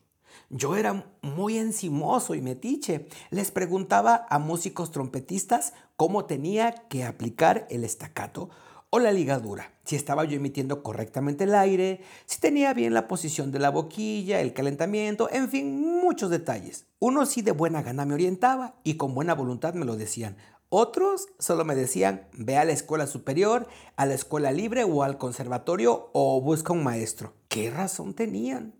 Yo 0.50 0.76
era 0.76 1.06
muy 1.22 1.56
encimoso 1.56 2.34
y 2.34 2.42
metiche. 2.42 3.08
Les 3.30 3.50
preguntaba 3.50 4.26
a 4.28 4.38
músicos 4.38 4.90
trompetistas 4.90 5.72
cómo 5.96 6.26
tenía 6.26 6.86
que 6.90 7.04
aplicar 7.04 7.66
el 7.70 7.84
estacato 7.84 8.50
o 8.90 8.98
la 8.98 9.10
ligadura, 9.10 9.72
si 9.86 9.96
estaba 9.96 10.26
yo 10.26 10.36
emitiendo 10.36 10.82
correctamente 10.82 11.44
el 11.44 11.54
aire, 11.54 12.02
si 12.26 12.38
tenía 12.40 12.74
bien 12.74 12.92
la 12.92 13.08
posición 13.08 13.50
de 13.50 13.58
la 13.58 13.70
boquilla, 13.70 14.42
el 14.42 14.52
calentamiento, 14.52 15.30
en 15.32 15.48
fin, 15.48 15.80
muchos 15.80 16.28
detalles. 16.28 16.84
Uno 16.98 17.24
sí 17.24 17.40
de 17.40 17.52
buena 17.52 17.80
gana 17.80 18.04
me 18.04 18.12
orientaba 18.12 18.74
y 18.84 18.98
con 18.98 19.14
buena 19.14 19.34
voluntad 19.34 19.72
me 19.72 19.86
lo 19.86 19.96
decían. 19.96 20.36
Otros 20.74 21.28
solo 21.38 21.66
me 21.66 21.74
decían, 21.74 22.26
ve 22.32 22.56
a 22.56 22.64
la 22.64 22.72
escuela 22.72 23.06
superior, 23.06 23.68
a 23.96 24.06
la 24.06 24.14
escuela 24.14 24.52
libre 24.52 24.84
o 24.84 25.02
al 25.02 25.18
conservatorio 25.18 26.08
o 26.14 26.40
busca 26.40 26.72
un 26.72 26.82
maestro. 26.82 27.34
¿Qué 27.48 27.70
razón 27.70 28.14
tenían? 28.14 28.74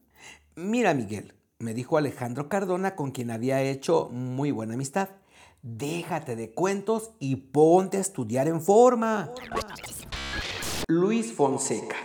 Mira, 0.56 0.94
Miguel, 0.94 1.34
me 1.58 1.74
dijo 1.74 1.98
Alejandro 1.98 2.48
Cardona 2.48 2.96
con 2.96 3.10
quien 3.10 3.30
había 3.30 3.60
hecho 3.60 4.08
muy 4.10 4.52
buena 4.52 4.72
amistad. 4.72 5.10
Déjate 5.60 6.34
de 6.34 6.54
cuentos 6.54 7.10
y 7.18 7.36
ponte 7.36 7.98
a 7.98 8.00
estudiar 8.00 8.48
en 8.48 8.62
forma. 8.62 9.30
Luis 10.88 11.34
Fonseca. 11.34 11.96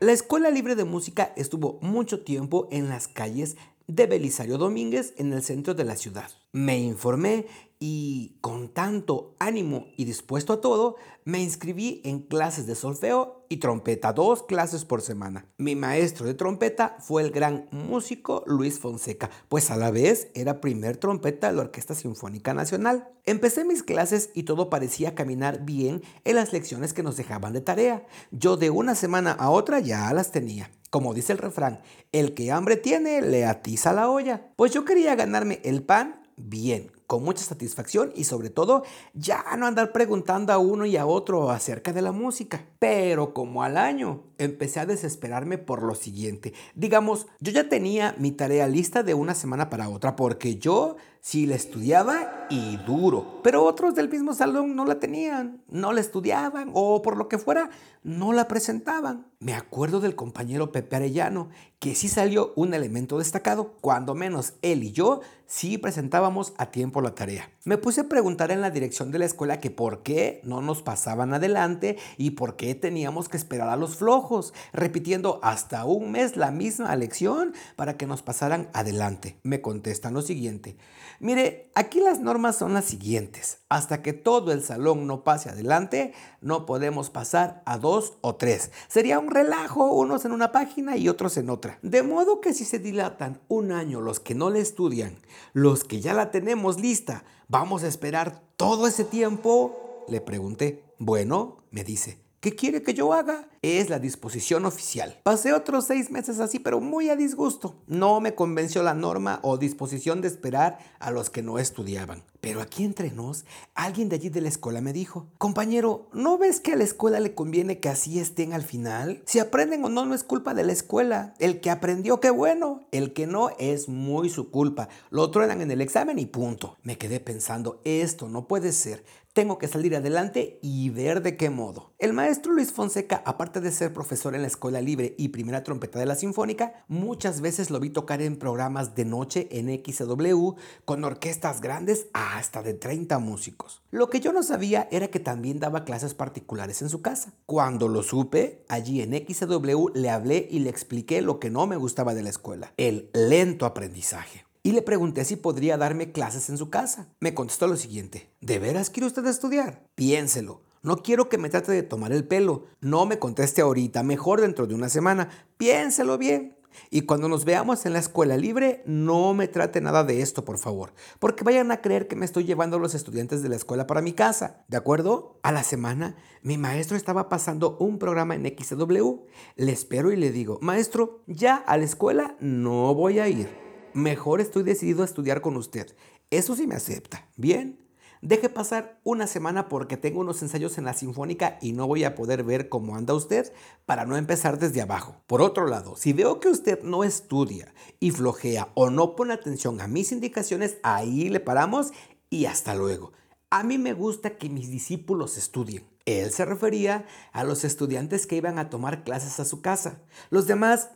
La 0.00 0.12
Escuela 0.12 0.48
Libre 0.48 0.76
de 0.76 0.84
Música 0.84 1.34
estuvo 1.36 1.78
mucho 1.82 2.24
tiempo 2.24 2.68
en 2.70 2.88
las 2.88 3.06
calles 3.08 3.58
de 3.86 4.06
Belisario 4.06 4.56
Domínguez 4.56 5.12
en 5.18 5.30
el 5.34 5.42
centro 5.42 5.74
de 5.74 5.84
la 5.84 5.96
ciudad. 5.96 6.30
Me 6.52 6.78
informé 6.78 7.46
y 7.78 8.36
con 8.40 8.68
tanto 8.68 9.34
ánimo 9.38 9.86
y 9.96 10.04
dispuesto 10.04 10.54
a 10.54 10.60
todo, 10.60 10.96
me 11.24 11.42
inscribí 11.42 12.00
en 12.04 12.20
clases 12.20 12.66
de 12.66 12.74
solfeo 12.74 13.44
y 13.48 13.58
trompeta, 13.58 14.12
dos 14.12 14.42
clases 14.42 14.84
por 14.84 15.02
semana. 15.02 15.46
Mi 15.58 15.74
maestro 15.76 16.26
de 16.26 16.34
trompeta 16.34 16.96
fue 17.00 17.22
el 17.22 17.30
gran 17.30 17.68
músico 17.70 18.42
Luis 18.46 18.78
Fonseca, 18.78 19.30
pues 19.48 19.70
a 19.70 19.76
la 19.76 19.90
vez 19.90 20.28
era 20.34 20.60
primer 20.60 20.96
trompeta 20.96 21.48
de 21.48 21.56
la 21.56 21.62
Orquesta 21.62 21.94
Sinfónica 21.94 22.54
Nacional. 22.54 23.08
Empecé 23.24 23.64
mis 23.64 23.82
clases 23.82 24.30
y 24.34 24.44
todo 24.44 24.70
parecía 24.70 25.14
caminar 25.14 25.64
bien 25.64 26.02
en 26.24 26.36
las 26.36 26.52
lecciones 26.52 26.92
que 26.92 27.02
nos 27.02 27.16
dejaban 27.16 27.52
de 27.52 27.60
tarea. 27.60 28.06
Yo 28.30 28.56
de 28.56 28.70
una 28.70 28.94
semana 28.94 29.32
a 29.32 29.50
otra 29.50 29.80
ya 29.80 30.12
las 30.12 30.30
tenía. 30.30 30.70
Como 30.90 31.12
dice 31.12 31.32
el 31.32 31.38
refrán, 31.38 31.80
el 32.12 32.34
que 32.34 32.52
hambre 32.52 32.76
tiene 32.76 33.20
le 33.20 33.44
atiza 33.44 33.92
la 33.92 34.08
olla. 34.08 34.52
Pues 34.56 34.72
yo 34.72 34.84
quería 34.84 35.16
ganarme 35.16 35.60
el 35.64 35.82
pan 35.82 36.22
bien, 36.36 36.92
con 37.14 37.22
mucha 37.22 37.44
satisfacción 37.44 38.12
y 38.16 38.24
sobre 38.24 38.50
todo 38.50 38.82
ya 39.12 39.44
no 39.56 39.66
andar 39.66 39.92
preguntando 39.92 40.52
a 40.52 40.58
uno 40.58 40.84
y 40.84 40.96
a 40.96 41.06
otro 41.06 41.48
acerca 41.52 41.92
de 41.92 42.02
la 42.02 42.10
música. 42.10 42.66
Pero 42.80 43.32
como 43.32 43.62
al 43.62 43.76
año 43.76 44.24
empecé 44.38 44.80
a 44.80 44.86
desesperarme 44.86 45.58
por 45.58 45.82
lo 45.82 45.94
siguiente. 45.94 46.52
Digamos, 46.74 47.26
yo 47.40 47.52
ya 47.52 47.68
tenía 47.68 48.14
mi 48.18 48.32
tarea 48.32 48.68
lista 48.68 49.02
de 49.02 49.14
una 49.14 49.34
semana 49.34 49.70
para 49.70 49.88
otra 49.88 50.16
porque 50.16 50.56
yo 50.56 50.96
sí 51.24 51.46
la 51.46 51.54
estudiaba 51.54 52.46
y 52.50 52.76
duro, 52.86 53.40
pero 53.42 53.64
otros 53.64 53.94
del 53.94 54.10
mismo 54.10 54.34
salón 54.34 54.76
no 54.76 54.84
la 54.84 55.00
tenían, 55.00 55.62
no 55.68 55.92
la 55.92 56.02
estudiaban 56.02 56.70
o 56.74 57.00
por 57.00 57.16
lo 57.16 57.28
que 57.28 57.38
fuera, 57.38 57.70
no 58.02 58.34
la 58.34 58.46
presentaban. 58.46 59.26
Me 59.40 59.54
acuerdo 59.54 60.00
del 60.00 60.16
compañero 60.16 60.70
Pepe 60.70 60.96
Arellano, 60.96 61.48
que 61.78 61.94
sí 61.94 62.08
salió 62.08 62.52
un 62.56 62.74
elemento 62.74 63.18
destacado, 63.18 63.72
cuando 63.80 64.14
menos 64.14 64.54
él 64.60 64.82
y 64.82 64.92
yo 64.92 65.20
sí 65.46 65.78
presentábamos 65.78 66.52
a 66.58 66.70
tiempo 66.70 67.00
la 67.00 67.14
tarea. 67.14 67.50
Me 67.64 67.78
puse 67.78 68.02
a 68.02 68.08
preguntar 68.08 68.50
en 68.50 68.60
la 68.60 68.70
dirección 68.70 69.10
de 69.10 69.18
la 69.18 69.24
escuela 69.24 69.60
que 69.60 69.70
por 69.70 70.02
qué 70.02 70.40
no 70.44 70.60
nos 70.60 70.82
pasaban 70.82 71.32
adelante 71.32 71.96
y 72.18 72.32
por 72.32 72.56
qué 72.56 72.74
teníamos 72.74 73.28
que 73.28 73.36
esperar 73.36 73.68
a 73.68 73.76
los 73.76 73.96
flojos, 73.96 74.33
repitiendo 74.72 75.40
hasta 75.42 75.84
un 75.84 76.10
mes 76.12 76.36
la 76.36 76.50
misma 76.50 76.94
lección 76.96 77.54
para 77.76 77.96
que 77.96 78.06
nos 78.06 78.22
pasaran 78.22 78.68
adelante. 78.72 79.38
Me 79.42 79.60
contestan 79.60 80.14
lo 80.14 80.22
siguiente. 80.22 80.76
Mire, 81.20 81.70
aquí 81.74 82.00
las 82.00 82.20
normas 82.20 82.56
son 82.56 82.74
las 82.74 82.84
siguientes. 82.84 83.58
Hasta 83.68 84.02
que 84.02 84.12
todo 84.12 84.52
el 84.52 84.62
salón 84.62 85.06
no 85.06 85.24
pase 85.24 85.48
adelante, 85.48 86.12
no 86.40 86.66
podemos 86.66 87.10
pasar 87.10 87.62
a 87.66 87.78
dos 87.78 88.14
o 88.20 88.34
tres. 88.34 88.70
Sería 88.88 89.18
un 89.18 89.30
relajo, 89.30 89.92
unos 89.92 90.24
en 90.24 90.32
una 90.32 90.52
página 90.52 90.96
y 90.96 91.08
otros 91.08 91.36
en 91.36 91.50
otra. 91.50 91.78
De 91.82 92.02
modo 92.02 92.40
que 92.40 92.52
si 92.52 92.64
se 92.64 92.78
dilatan 92.78 93.40
un 93.48 93.72
año 93.72 94.00
los 94.00 94.20
que 94.20 94.34
no 94.34 94.50
le 94.50 94.60
estudian, 94.60 95.16
los 95.52 95.84
que 95.84 96.00
ya 96.00 96.14
la 96.14 96.30
tenemos 96.30 96.80
lista, 96.80 97.24
¿vamos 97.48 97.84
a 97.84 97.88
esperar 97.88 98.42
todo 98.56 98.86
ese 98.86 99.04
tiempo? 99.04 100.04
Le 100.08 100.20
pregunté. 100.20 100.82
Bueno, 100.98 101.64
me 101.70 101.84
dice, 101.84 102.23
¿qué 102.44 102.54
quiere 102.54 102.82
que 102.82 102.92
yo 102.92 103.14
haga? 103.14 103.48
es 103.72 103.88
la 103.88 103.98
disposición 103.98 104.66
oficial. 104.66 105.18
Pasé 105.22 105.54
otros 105.54 105.86
seis 105.86 106.10
meses 106.10 106.38
así, 106.38 106.58
pero 106.58 106.80
muy 106.80 107.08
a 107.08 107.16
disgusto. 107.16 107.76
No 107.86 108.20
me 108.20 108.34
convenció 108.34 108.82
la 108.82 108.94
norma 108.94 109.40
o 109.42 109.56
disposición 109.56 110.20
de 110.20 110.28
esperar 110.28 110.78
a 110.98 111.10
los 111.10 111.30
que 111.30 111.42
no 111.42 111.58
estudiaban. 111.58 112.22
Pero 112.42 112.60
aquí 112.60 112.84
entre 112.84 113.10
nos, 113.10 113.46
alguien 113.74 114.10
de 114.10 114.16
allí 114.16 114.28
de 114.28 114.42
la 114.42 114.50
escuela 114.50 114.82
me 114.82 114.92
dijo, 114.92 115.28
compañero, 115.38 116.10
¿no 116.12 116.36
ves 116.36 116.60
que 116.60 116.74
a 116.74 116.76
la 116.76 116.84
escuela 116.84 117.18
le 117.18 117.34
conviene 117.34 117.80
que 117.80 117.88
así 117.88 118.18
estén 118.18 118.52
al 118.52 118.64
final? 118.64 119.22
Si 119.24 119.38
aprenden 119.38 119.82
o 119.82 119.88
no, 119.88 120.04
no 120.04 120.14
es 120.14 120.24
culpa 120.24 120.52
de 120.52 120.64
la 120.64 120.72
escuela. 120.72 121.32
El 121.38 121.62
que 121.62 121.70
aprendió, 121.70 122.20
qué 122.20 122.28
bueno. 122.28 122.86
El 122.92 123.14
que 123.14 123.26
no, 123.26 123.48
es 123.58 123.88
muy 123.88 124.28
su 124.28 124.50
culpa. 124.50 124.90
Lo 125.08 125.30
truenan 125.30 125.62
en 125.62 125.70
el 125.70 125.80
examen 125.80 126.18
y 126.18 126.26
punto. 126.26 126.76
Me 126.82 126.98
quedé 126.98 127.18
pensando, 127.18 127.80
esto 127.84 128.28
no 128.28 128.46
puede 128.46 128.72
ser. 128.72 129.06
Tengo 129.34 129.58
que 129.58 129.66
salir 129.66 129.96
adelante 129.96 130.60
y 130.62 130.90
ver 130.90 131.20
de 131.20 131.36
qué 131.36 131.50
modo. 131.50 131.92
El 131.98 132.12
maestro 132.12 132.52
Luis 132.52 132.70
Fonseca, 132.70 133.20
aparte 133.26 133.60
de 133.60 133.72
ser 133.72 133.92
profesor 133.92 134.36
en 134.36 134.42
la 134.42 134.46
Escuela 134.46 134.80
Libre 134.80 135.16
y 135.18 135.30
primera 135.30 135.64
trompeta 135.64 135.98
de 135.98 136.06
la 136.06 136.14
Sinfónica, 136.14 136.84
muchas 136.86 137.40
veces 137.40 137.68
lo 137.68 137.80
vi 137.80 137.90
tocar 137.90 138.22
en 138.22 138.36
programas 138.36 138.94
de 138.94 139.04
noche 139.04 139.48
en 139.50 139.66
XW 139.84 140.52
con 140.84 141.02
orquestas 141.02 141.60
grandes 141.60 142.06
hasta 142.12 142.62
de 142.62 142.74
30 142.74 143.18
músicos. 143.18 143.82
Lo 143.90 144.08
que 144.08 144.20
yo 144.20 144.32
no 144.32 144.44
sabía 144.44 144.86
era 144.92 145.08
que 145.08 145.18
también 145.18 145.58
daba 145.58 145.84
clases 145.84 146.14
particulares 146.14 146.80
en 146.82 146.88
su 146.88 147.02
casa. 147.02 147.32
Cuando 147.44 147.88
lo 147.88 148.04
supe, 148.04 148.64
allí 148.68 149.02
en 149.02 149.14
XW 149.14 149.88
le 149.94 150.10
hablé 150.10 150.46
y 150.48 150.60
le 150.60 150.70
expliqué 150.70 151.22
lo 151.22 151.40
que 151.40 151.50
no 151.50 151.66
me 151.66 151.74
gustaba 151.74 152.14
de 152.14 152.22
la 152.22 152.30
escuela, 152.30 152.72
el 152.76 153.10
lento 153.12 153.66
aprendizaje 153.66 154.44
y 154.64 154.72
le 154.72 154.82
pregunté 154.82 155.24
si 155.26 155.36
podría 155.36 155.76
darme 155.76 156.10
clases 156.10 156.48
en 156.48 156.56
su 156.56 156.70
casa. 156.70 157.06
Me 157.20 157.34
contestó 157.34 157.68
lo 157.68 157.76
siguiente, 157.76 158.30
¿de 158.40 158.58
veras 158.58 158.88
quiere 158.88 159.06
usted 159.06 159.24
estudiar? 159.26 159.84
Piénselo. 159.94 160.62
No 160.82 160.96
quiero 160.96 161.28
que 161.28 161.38
me 161.38 161.50
trate 161.50 161.70
de 161.70 161.82
tomar 161.82 162.12
el 162.12 162.26
pelo. 162.26 162.64
No 162.80 163.06
me 163.06 163.18
conteste 163.18 163.60
ahorita, 163.60 164.02
mejor 164.02 164.40
dentro 164.40 164.66
de 164.66 164.74
una 164.74 164.88
semana. 164.88 165.28
Piénselo 165.58 166.18
bien. 166.18 166.56
Y 166.90 167.02
cuando 167.02 167.28
nos 167.28 167.44
veamos 167.44 167.84
en 167.84 167.92
la 167.92 167.98
escuela 167.98 168.36
libre, 168.36 168.82
no 168.86 169.34
me 169.34 169.48
trate 169.48 169.80
nada 169.80 170.02
de 170.02 170.22
esto, 170.22 170.44
por 170.44 170.58
favor, 170.58 170.92
porque 171.20 171.44
vayan 171.44 171.70
a 171.70 171.80
creer 171.80 172.08
que 172.08 172.16
me 172.16 172.24
estoy 172.24 172.44
llevando 172.44 172.78
a 172.78 172.80
los 172.80 172.94
estudiantes 172.94 173.42
de 173.42 173.48
la 173.48 173.56
escuela 173.56 173.86
para 173.86 174.02
mi 174.02 174.12
casa, 174.12 174.64
¿de 174.66 174.76
acuerdo? 174.76 175.38
A 175.42 175.52
la 175.52 175.62
semana, 175.62 176.16
mi 176.42 176.58
maestro 176.58 176.96
estaba 176.96 177.28
pasando 177.28 177.76
un 177.78 177.98
programa 177.98 178.34
en 178.34 178.44
XW. 178.46 179.26
Le 179.54 179.72
espero 179.72 180.10
y 180.10 180.16
le 180.16 180.32
digo, 180.32 180.58
maestro, 180.62 181.22
ya 181.28 181.54
a 181.54 181.76
la 181.76 181.84
escuela 181.84 182.36
no 182.40 182.92
voy 182.94 183.20
a 183.20 183.28
ir 183.28 183.63
mejor 183.94 184.40
estoy 184.40 184.62
decidido 184.62 185.02
a 185.02 185.06
estudiar 185.06 185.40
con 185.40 185.56
usted. 185.56 185.94
Eso 186.30 186.54
sí 186.54 186.66
me 186.66 186.74
acepta. 186.74 187.28
Bien. 187.36 187.80
Deje 188.24 188.48
pasar 188.48 189.00
una 189.04 189.26
semana 189.26 189.68
porque 189.68 189.98
tengo 189.98 190.20
unos 190.20 190.40
ensayos 190.40 190.78
en 190.78 190.84
la 190.84 190.94
Sinfónica 190.94 191.58
y 191.60 191.72
no 191.72 191.86
voy 191.86 192.04
a 192.04 192.14
poder 192.14 192.42
ver 192.42 192.70
cómo 192.70 192.96
anda 192.96 193.12
usted 193.12 193.52
para 193.84 194.06
no 194.06 194.16
empezar 194.16 194.58
desde 194.58 194.80
abajo. 194.80 195.16
Por 195.26 195.42
otro 195.42 195.66
lado, 195.66 195.94
si 195.94 196.14
veo 196.14 196.40
que 196.40 196.48
usted 196.48 196.82
no 196.82 197.04
estudia 197.04 197.74
y 198.00 198.12
flojea 198.12 198.70
o 198.72 198.88
no 198.88 199.14
pone 199.14 199.34
atención 199.34 199.78
a 199.82 199.88
mis 199.88 200.10
indicaciones, 200.10 200.78
ahí 200.82 201.28
le 201.28 201.38
paramos 201.38 201.92
y 202.30 202.46
hasta 202.46 202.74
luego. 202.74 203.12
A 203.50 203.62
mí 203.62 203.76
me 203.76 203.92
gusta 203.92 204.38
que 204.38 204.48
mis 204.48 204.70
discípulos 204.70 205.36
estudien. 205.36 205.86
Él 206.06 206.32
se 206.32 206.46
refería 206.46 207.06
a 207.32 207.44
los 207.44 207.62
estudiantes 207.62 208.26
que 208.26 208.36
iban 208.36 208.58
a 208.58 208.70
tomar 208.70 209.04
clases 209.04 209.38
a 209.38 209.44
su 209.44 209.60
casa. 209.60 210.00
Los 210.30 210.46
demás 210.46 210.88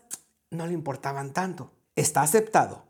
no 0.50 0.66
le 0.66 0.72
importaban 0.72 1.34
tanto. 1.34 1.72
Está 1.94 2.22
aceptado. 2.22 2.87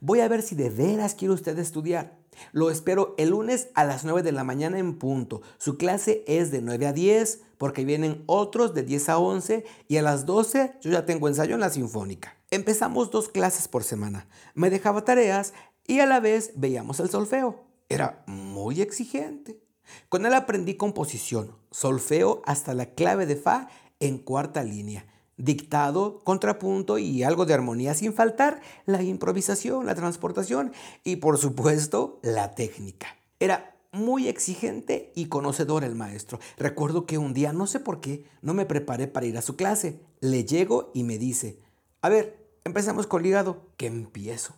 Voy 0.00 0.20
a 0.20 0.28
ver 0.28 0.42
si 0.42 0.54
de 0.54 0.70
veras 0.70 1.14
quiere 1.14 1.34
usted 1.34 1.58
estudiar. 1.58 2.16
Lo 2.52 2.70
espero 2.70 3.14
el 3.18 3.30
lunes 3.30 3.68
a 3.74 3.84
las 3.84 4.04
9 4.04 4.22
de 4.22 4.32
la 4.32 4.44
mañana 4.44 4.78
en 4.78 4.98
punto. 4.98 5.42
Su 5.58 5.76
clase 5.76 6.24
es 6.26 6.50
de 6.50 6.62
9 6.62 6.86
a 6.86 6.92
10 6.92 7.40
porque 7.58 7.84
vienen 7.84 8.22
otros 8.26 8.74
de 8.74 8.82
10 8.82 9.08
a 9.08 9.18
11 9.18 9.64
y 9.88 9.96
a 9.96 10.02
las 10.02 10.26
12 10.26 10.74
yo 10.80 10.90
ya 10.90 11.04
tengo 11.04 11.28
ensayo 11.28 11.54
en 11.54 11.60
la 11.60 11.70
sinfónica. 11.70 12.36
Empezamos 12.50 13.10
dos 13.10 13.28
clases 13.28 13.68
por 13.68 13.84
semana. 13.84 14.28
Me 14.54 14.70
dejaba 14.70 15.04
tareas 15.04 15.52
y 15.86 16.00
a 16.00 16.06
la 16.06 16.20
vez 16.20 16.52
veíamos 16.54 17.00
el 17.00 17.10
solfeo. 17.10 17.64
Era 17.88 18.22
muy 18.26 18.80
exigente. 18.80 19.60
Con 20.08 20.26
él 20.26 20.34
aprendí 20.34 20.74
composición, 20.74 21.56
solfeo 21.70 22.42
hasta 22.44 22.74
la 22.74 22.86
clave 22.86 23.26
de 23.26 23.36
fa 23.36 23.68
en 24.00 24.18
cuarta 24.18 24.62
línea 24.62 25.06
dictado, 25.38 26.20
contrapunto 26.24 26.98
y 26.98 27.22
algo 27.22 27.46
de 27.46 27.54
armonía, 27.54 27.94
sin 27.94 28.12
faltar 28.12 28.60
la 28.84 29.02
improvisación, 29.02 29.86
la 29.86 29.94
transportación 29.94 30.72
y 31.04 31.16
por 31.16 31.38
supuesto 31.38 32.18
la 32.22 32.54
técnica. 32.54 33.16
Era 33.40 33.76
muy 33.92 34.28
exigente 34.28 35.12
y 35.14 35.26
conocedor 35.26 35.84
el 35.84 35.94
maestro. 35.94 36.38
Recuerdo 36.58 37.06
que 37.06 37.18
un 37.18 37.32
día, 37.32 37.52
no 37.52 37.66
sé 37.66 37.80
por 37.80 38.00
qué, 38.00 38.26
no 38.42 38.52
me 38.52 38.66
preparé 38.66 39.06
para 39.06 39.26
ir 39.26 39.38
a 39.38 39.42
su 39.42 39.56
clase. 39.56 40.00
Le 40.20 40.44
llego 40.44 40.90
y 40.92 41.04
me 41.04 41.18
dice, 41.18 41.58
a 42.02 42.08
ver, 42.08 42.46
empezamos 42.64 43.06
con 43.06 43.22
ligado. 43.22 43.68
¿Qué 43.76 43.86
empiezo? 43.86 44.54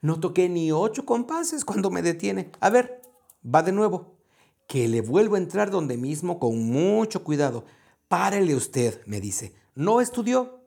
No 0.00 0.20
toqué 0.20 0.48
ni 0.48 0.70
ocho 0.70 1.04
compases 1.04 1.64
cuando 1.64 1.90
me 1.90 2.02
detiene. 2.02 2.50
A 2.60 2.70
ver, 2.70 3.02
va 3.44 3.62
de 3.62 3.72
nuevo. 3.72 4.14
Que 4.68 4.86
le 4.86 5.00
vuelvo 5.00 5.34
a 5.34 5.38
entrar 5.38 5.70
donde 5.70 5.96
mismo 5.96 6.38
con 6.38 6.58
mucho 6.70 7.24
cuidado. 7.24 7.64
Párele 8.06 8.54
usted, 8.54 9.02
me 9.06 9.20
dice. 9.20 9.54
No 9.78 10.00
estudió. 10.00 10.58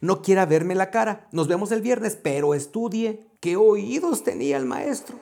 No 0.00 0.22
quiera 0.22 0.46
verme 0.46 0.76
la 0.76 0.92
cara. 0.92 1.28
Nos 1.32 1.48
vemos 1.48 1.72
el 1.72 1.82
viernes, 1.82 2.14
pero 2.14 2.54
estudie. 2.54 3.26
¿Qué 3.40 3.56
oídos 3.56 4.22
tenía 4.22 4.56
el 4.58 4.64
maestro? 4.64 5.18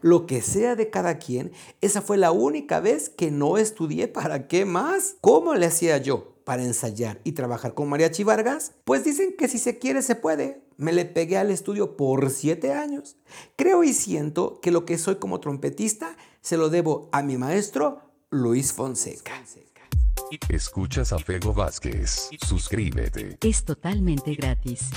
Lo 0.00 0.26
que 0.26 0.42
sea 0.42 0.74
de 0.74 0.90
cada 0.90 1.18
quien, 1.18 1.52
esa 1.80 2.02
fue 2.02 2.16
la 2.16 2.32
única 2.32 2.80
vez 2.80 3.08
que 3.08 3.30
no 3.30 3.56
estudié. 3.56 4.08
¿Para 4.08 4.48
qué 4.48 4.64
más? 4.64 5.14
¿Cómo 5.20 5.54
le 5.54 5.66
hacía 5.66 5.98
yo 5.98 6.34
para 6.42 6.64
ensayar 6.64 7.20
y 7.22 7.32
trabajar 7.32 7.74
con 7.74 7.88
Mariachi 7.88 8.24
Vargas? 8.24 8.72
Pues 8.82 9.04
dicen 9.04 9.36
que 9.38 9.46
si 9.46 9.58
se 9.58 9.78
quiere 9.78 10.02
se 10.02 10.16
puede. 10.16 10.64
Me 10.76 10.92
le 10.92 11.04
pegué 11.04 11.38
al 11.38 11.52
estudio 11.52 11.96
por 11.96 12.30
siete 12.30 12.72
años. 12.72 13.16
Creo 13.54 13.84
y 13.84 13.92
siento 13.92 14.58
que 14.60 14.72
lo 14.72 14.84
que 14.84 14.98
soy 14.98 15.16
como 15.20 15.38
trompetista 15.38 16.16
se 16.40 16.56
lo 16.56 16.68
debo 16.68 17.10
a 17.12 17.22
mi 17.22 17.38
maestro 17.38 18.00
Luis 18.30 18.72
Fonseca. 18.72 19.34
Escuchas 20.48 21.12
a 21.12 21.18
Fego 21.18 21.54
Vázquez. 21.54 22.30
Suscríbete. 22.46 23.38
Es 23.42 23.64
totalmente 23.64 24.34
gratis. 24.34 24.90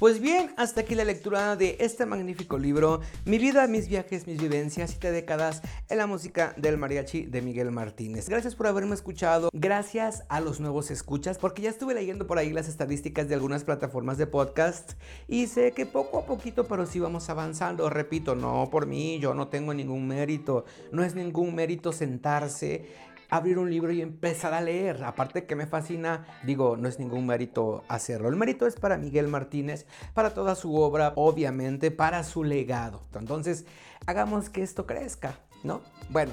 Pues 0.00 0.18
bien, 0.18 0.50
hasta 0.56 0.80
aquí 0.80 0.94
la 0.94 1.04
lectura 1.04 1.56
de 1.56 1.76
este 1.78 2.06
magnífico 2.06 2.56
libro, 2.56 3.02
Mi 3.26 3.36
vida, 3.36 3.66
mis 3.66 3.86
viajes, 3.86 4.26
mis 4.26 4.40
vivencias, 4.40 4.92
siete 4.92 5.12
décadas 5.12 5.60
en 5.90 5.98
la 5.98 6.06
música 6.06 6.54
del 6.56 6.78
mariachi 6.78 7.26
de 7.26 7.42
Miguel 7.42 7.70
Martínez. 7.70 8.26
Gracias 8.26 8.54
por 8.54 8.66
haberme 8.66 8.94
escuchado, 8.94 9.50
gracias 9.52 10.24
a 10.30 10.40
los 10.40 10.58
nuevos 10.58 10.90
escuchas, 10.90 11.36
porque 11.36 11.60
ya 11.60 11.68
estuve 11.68 11.92
leyendo 11.92 12.26
por 12.26 12.38
ahí 12.38 12.50
las 12.50 12.66
estadísticas 12.66 13.28
de 13.28 13.34
algunas 13.34 13.62
plataformas 13.62 14.16
de 14.16 14.26
podcast 14.26 14.92
y 15.28 15.48
sé 15.48 15.72
que 15.72 15.84
poco 15.84 16.20
a 16.20 16.24
poquito, 16.24 16.66
pero 16.66 16.86
sí 16.86 16.98
vamos 16.98 17.28
avanzando. 17.28 17.90
Repito, 17.90 18.34
no 18.34 18.70
por 18.70 18.86
mí, 18.86 19.18
yo 19.18 19.34
no 19.34 19.48
tengo 19.48 19.74
ningún 19.74 20.08
mérito, 20.08 20.64
no 20.92 21.04
es 21.04 21.14
ningún 21.14 21.54
mérito 21.54 21.92
sentarse 21.92 22.86
abrir 23.30 23.58
un 23.58 23.70
libro 23.70 23.92
y 23.92 24.02
empezar 24.02 24.52
a 24.52 24.60
leer. 24.60 25.04
Aparte 25.04 25.46
que 25.46 25.56
me 25.56 25.66
fascina, 25.66 26.26
digo, 26.44 26.76
no 26.76 26.88
es 26.88 26.98
ningún 26.98 27.26
mérito 27.26 27.84
hacerlo. 27.88 28.28
El 28.28 28.36
mérito 28.36 28.66
es 28.66 28.76
para 28.76 28.98
Miguel 28.98 29.28
Martínez, 29.28 29.86
para 30.14 30.34
toda 30.34 30.54
su 30.54 30.74
obra, 30.74 31.12
obviamente, 31.16 31.90
para 31.90 32.24
su 32.24 32.44
legado. 32.44 33.02
Entonces, 33.14 33.64
hagamos 34.06 34.50
que 34.50 34.62
esto 34.62 34.86
crezca, 34.86 35.38
¿no? 35.62 35.80
Bueno, 36.10 36.32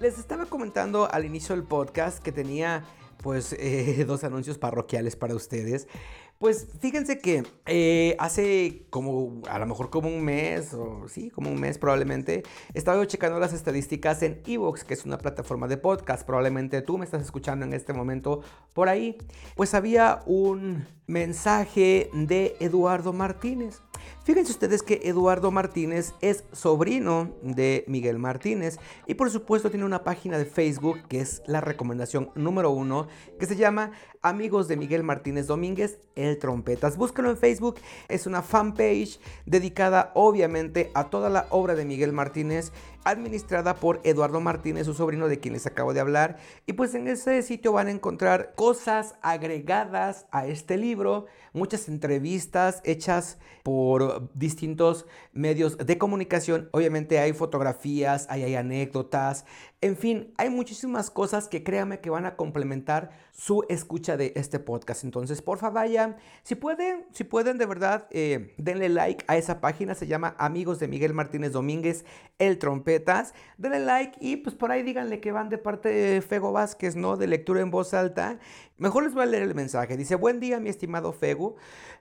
les 0.00 0.18
estaba 0.18 0.46
comentando 0.46 1.08
al 1.10 1.24
inicio 1.24 1.54
del 1.54 1.64
podcast 1.64 2.22
que 2.22 2.32
tenía 2.32 2.84
pues 3.22 3.52
eh, 3.58 4.04
dos 4.06 4.24
anuncios 4.24 4.58
parroquiales 4.58 5.16
para 5.16 5.34
ustedes. 5.34 5.88
Pues 6.38 6.68
fíjense 6.80 7.18
que 7.18 7.42
eh, 7.66 8.14
hace 8.20 8.86
como, 8.90 9.42
a 9.50 9.58
lo 9.58 9.66
mejor 9.66 9.90
como 9.90 10.08
un 10.08 10.22
mes, 10.22 10.72
o 10.72 11.08
sí, 11.08 11.30
como 11.30 11.50
un 11.50 11.58
mes 11.58 11.78
probablemente, 11.78 12.44
estaba 12.74 13.04
checando 13.08 13.40
las 13.40 13.52
estadísticas 13.52 14.22
en 14.22 14.40
Evox, 14.46 14.84
que 14.84 14.94
es 14.94 15.04
una 15.04 15.18
plataforma 15.18 15.66
de 15.66 15.78
podcast. 15.78 16.24
Probablemente 16.24 16.80
tú 16.80 16.96
me 16.96 17.04
estás 17.04 17.22
escuchando 17.22 17.66
en 17.66 17.72
este 17.72 17.92
momento 17.92 18.42
por 18.72 18.88
ahí. 18.88 19.18
Pues 19.56 19.74
había 19.74 20.20
un 20.26 20.86
mensaje 21.08 22.08
de 22.12 22.54
Eduardo 22.60 23.12
Martínez. 23.12 23.82
Fíjense 24.28 24.52
ustedes 24.52 24.82
que 24.82 25.00
Eduardo 25.04 25.50
Martínez 25.50 26.12
es 26.20 26.44
sobrino 26.52 27.34
de 27.40 27.86
Miguel 27.88 28.18
Martínez 28.18 28.78
y 29.06 29.14
por 29.14 29.30
supuesto 29.30 29.70
tiene 29.70 29.86
una 29.86 30.04
página 30.04 30.36
de 30.36 30.44
Facebook 30.44 30.98
que 31.08 31.22
es 31.22 31.40
la 31.46 31.62
recomendación 31.62 32.30
número 32.34 32.70
uno 32.70 33.08
que 33.40 33.46
se 33.46 33.56
llama 33.56 33.92
Amigos 34.20 34.68
de 34.68 34.76
Miguel 34.76 35.02
Martínez 35.02 35.46
Domínguez, 35.46 35.98
el 36.14 36.38
Trompetas. 36.38 36.98
Búscalo 36.98 37.30
en 37.30 37.38
Facebook, 37.38 37.76
es 38.08 38.26
una 38.26 38.42
fanpage 38.42 39.18
dedicada 39.46 40.12
obviamente 40.14 40.90
a 40.92 41.08
toda 41.08 41.30
la 41.30 41.46
obra 41.48 41.74
de 41.74 41.86
Miguel 41.86 42.12
Martínez 42.12 42.70
administrada 43.04 43.76
por 43.76 44.00
Eduardo 44.04 44.40
Martínez, 44.40 44.86
su 44.86 44.94
sobrino 44.94 45.28
de 45.28 45.40
quien 45.40 45.54
les 45.54 45.66
acabo 45.66 45.94
de 45.94 46.00
hablar. 46.00 46.36
Y 46.66 46.74
pues 46.74 46.94
en 46.94 47.08
ese 47.08 47.42
sitio 47.42 47.72
van 47.72 47.88
a 47.88 47.92
encontrar 47.92 48.54
cosas 48.54 49.14
agregadas 49.22 50.26
a 50.30 50.46
este 50.46 50.76
libro, 50.76 51.26
muchas 51.52 51.88
entrevistas 51.88 52.82
hechas 52.84 53.38
por 53.62 54.17
distintos 54.34 55.06
medios 55.32 55.78
de 55.78 55.98
comunicación. 55.98 56.68
Obviamente 56.72 57.18
hay 57.18 57.32
fotografías, 57.32 58.26
hay, 58.28 58.54
anécdotas, 58.54 59.44
en 59.80 59.96
fin, 59.96 60.34
hay 60.38 60.50
muchísimas 60.50 61.08
cosas 61.08 61.46
que 61.46 61.62
créanme 61.62 62.00
que 62.00 62.10
van 62.10 62.26
a 62.26 62.34
complementar 62.34 63.10
su 63.30 63.64
escucha 63.68 64.16
de 64.16 64.32
este 64.34 64.58
podcast. 64.58 65.04
Entonces, 65.04 65.40
porfa, 65.40 65.70
vayan. 65.70 66.16
Si 66.42 66.56
pueden, 66.56 67.06
si 67.12 67.22
pueden, 67.22 67.58
de 67.58 67.66
verdad, 67.66 68.08
eh, 68.10 68.54
denle 68.58 68.88
like 68.88 69.24
a 69.28 69.36
esa 69.36 69.60
página. 69.60 69.94
Se 69.94 70.08
llama 70.08 70.34
Amigos 70.36 70.80
de 70.80 70.88
Miguel 70.88 71.14
Martínez 71.14 71.52
Domínguez, 71.52 72.04
el 72.40 72.58
trompe 72.58 72.98
trompetas, 72.98 73.34
denle 73.56 73.78
like 73.78 74.18
y 74.20 74.38
pues 74.38 74.56
por 74.56 74.72
ahí 74.72 74.82
díganle 74.82 75.20
que 75.20 75.30
van 75.30 75.48
de 75.48 75.58
parte 75.58 75.88
de 75.90 76.22
Fego 76.22 76.50
Vázquez, 76.50 76.96
¿no? 76.96 77.16
De 77.16 77.28
lectura 77.28 77.60
en 77.60 77.70
voz 77.70 77.94
alta. 77.94 78.40
Mejor 78.78 79.04
les 79.04 79.14
voy 79.14 79.22
a 79.22 79.26
leer 79.26 79.44
el 79.44 79.54
mensaje. 79.54 79.96
Dice, 79.96 80.16
buen 80.16 80.40
día 80.40 80.58
mi 80.58 80.70
estimado 80.70 81.12
Fego. 81.12 81.54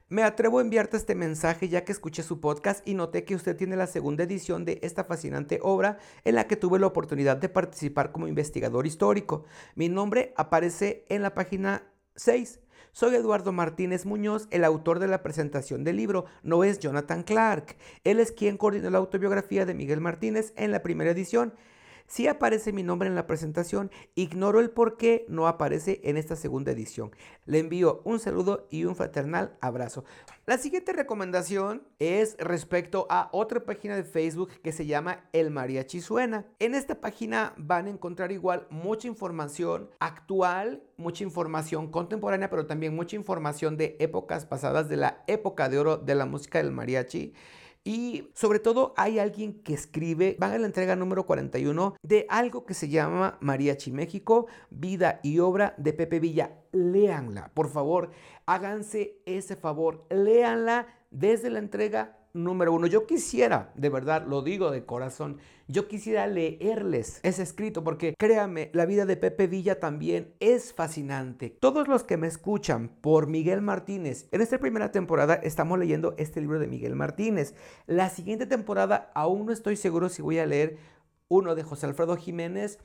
Me 0.09 0.23
atrevo 0.23 0.59
a 0.59 0.61
enviarte 0.61 0.95
este 0.95 1.15
mensaje 1.15 1.67
ya 1.67 1.83
que 1.83 1.91
escuché 1.91 2.23
su 2.23 2.39
podcast 2.39 2.87
y 2.87 2.93
noté 2.93 3.25
que 3.25 3.35
usted 3.35 3.57
tiene 3.57 3.75
la 3.75 3.87
segunda 3.87 4.23
edición 4.23 4.63
de 4.63 4.79
esta 4.81 5.03
fascinante 5.03 5.59
obra 5.61 5.97
en 6.23 6.35
la 6.35 6.47
que 6.47 6.55
tuve 6.55 6.79
la 6.79 6.87
oportunidad 6.87 7.35
de 7.35 7.49
participar 7.49 7.66
como 8.11 8.27
investigador 8.27 8.87
histórico. 8.87 9.45
Mi 9.75 9.89
nombre 9.89 10.33
aparece 10.37 11.05
en 11.09 11.21
la 11.21 11.33
página 11.33 11.83
6. 12.15 12.59
Soy 12.91 13.15
Eduardo 13.15 13.51
Martínez 13.51 14.05
Muñoz, 14.05 14.47
el 14.49 14.63
autor 14.63 14.99
de 14.99 15.07
la 15.07 15.21
presentación 15.21 15.83
del 15.83 15.97
libro, 15.97 16.25
no 16.41 16.63
es 16.63 16.79
Jonathan 16.79 17.23
Clark. 17.23 17.77
Él 18.03 18.19
es 18.19 18.31
quien 18.31 18.57
coordinó 18.57 18.89
la 18.89 18.97
autobiografía 18.97 19.65
de 19.65 19.75
Miguel 19.75 20.01
Martínez 20.01 20.51
en 20.55 20.71
la 20.71 20.81
primera 20.81 21.11
edición. 21.11 21.53
Sí 22.07 22.25
aparece 22.27 22.71
mi 22.71 22.83
nombre 22.83 23.09
en 23.09 23.15
la 23.15 23.27
presentación, 23.27 23.91
ignoro 24.15 24.61
el 24.61 24.69
por 24.69 24.95
qué 24.95 25.25
no 25.27 25.45
aparece 25.45 25.99
en 26.05 26.15
esta 26.15 26.37
segunda 26.37 26.71
edición. 26.71 27.11
Le 27.45 27.59
envío 27.59 28.01
un 28.05 28.19
saludo 28.19 28.65
y 28.71 28.85
un 28.85 28.95
fraternal 28.95 29.57
abrazo. 29.59 30.05
La 30.45 30.57
siguiente 30.57 30.93
recomendación 30.93 31.83
es 31.99 32.37
respecto 32.39 33.07
a 33.09 33.27
otra 33.33 33.65
página 33.65 33.97
de 33.97 34.05
Facebook 34.05 34.51
que 34.63 34.71
se 34.71 34.85
llama 34.85 35.25
El 35.33 35.51
Mariachi 35.51 35.99
Suena. 35.99 36.45
En 36.59 36.75
esta 36.75 37.01
página 37.01 37.53
van 37.57 37.87
a 37.87 37.89
encontrar 37.89 38.31
igual 38.31 38.67
mucha 38.69 39.09
información 39.09 39.89
actual, 39.99 40.83
mucha 40.95 41.25
información 41.25 41.91
contemporánea, 41.91 42.49
pero 42.49 42.67
también 42.67 42.95
mucha 42.95 43.17
información 43.17 43.75
de 43.75 43.97
épocas 43.99 44.45
pasadas, 44.45 44.87
de 44.87 44.95
la 44.95 45.25
época 45.27 45.67
de 45.67 45.79
oro 45.79 45.97
de 45.97 46.15
la 46.15 46.25
música 46.25 46.59
del 46.59 46.71
mariachi. 46.71 47.33
Y 47.87 48.27
sobre 48.33 48.59
todo 48.59 48.93
hay 48.97 49.17
alguien 49.17 49.63
que 49.63 49.73
escribe, 49.73 50.35
van 50.37 50.51
a 50.51 50.57
la 50.57 50.65
entrega 50.65 50.97
número 50.97 51.25
41 51.25 51.95
de 52.03 52.25
algo 52.27 52.65
que 52.65 52.73
se 52.73 52.89
llama 52.89 53.37
Mariachi 53.39 53.93
México, 53.93 54.47
vida 54.69 55.21
y 55.23 55.39
obra 55.39 55.73
de 55.77 55.93
Pepe 55.93 56.19
Villa. 56.19 56.51
Léanla, 56.73 57.49
por 57.53 57.69
favor, 57.69 58.11
háganse 58.45 59.21
ese 59.25 59.55
favor, 59.55 60.05
léanla 60.09 60.87
desde 61.11 61.49
la 61.49 61.59
entrega 61.59 62.17
número 62.43 62.73
uno. 62.73 62.87
Yo 62.87 63.05
quisiera, 63.05 63.71
de 63.75 63.89
verdad, 63.89 64.25
lo 64.27 64.41
digo 64.41 64.71
de 64.71 64.85
corazón, 64.85 65.37
yo 65.67 65.87
quisiera 65.87 66.27
leerles 66.27 67.19
ese 67.23 67.43
escrito 67.43 67.83
porque 67.83 68.15
créanme, 68.17 68.69
la 68.73 68.85
vida 68.85 69.05
de 69.05 69.17
Pepe 69.17 69.47
Villa 69.47 69.79
también 69.79 70.33
es 70.39 70.73
fascinante. 70.73 71.49
Todos 71.59 71.87
los 71.87 72.03
que 72.03 72.17
me 72.17 72.27
escuchan 72.27 72.89
por 73.01 73.27
Miguel 73.27 73.61
Martínez, 73.61 74.27
en 74.31 74.41
esta 74.41 74.59
primera 74.59 74.91
temporada 74.91 75.35
estamos 75.35 75.77
leyendo 75.77 76.15
este 76.17 76.39
libro 76.39 76.59
de 76.59 76.67
Miguel 76.67 76.95
Martínez. 76.95 77.53
La 77.85 78.09
siguiente 78.09 78.45
temporada 78.45 79.11
aún 79.13 79.45
no 79.45 79.51
estoy 79.51 79.75
seguro 79.75 80.09
si 80.09 80.21
voy 80.21 80.39
a 80.39 80.45
leer 80.45 80.77
uno 81.29 81.55
de 81.55 81.63
José 81.63 81.85
Alfredo 81.85 82.15
Jiménez 82.15 82.79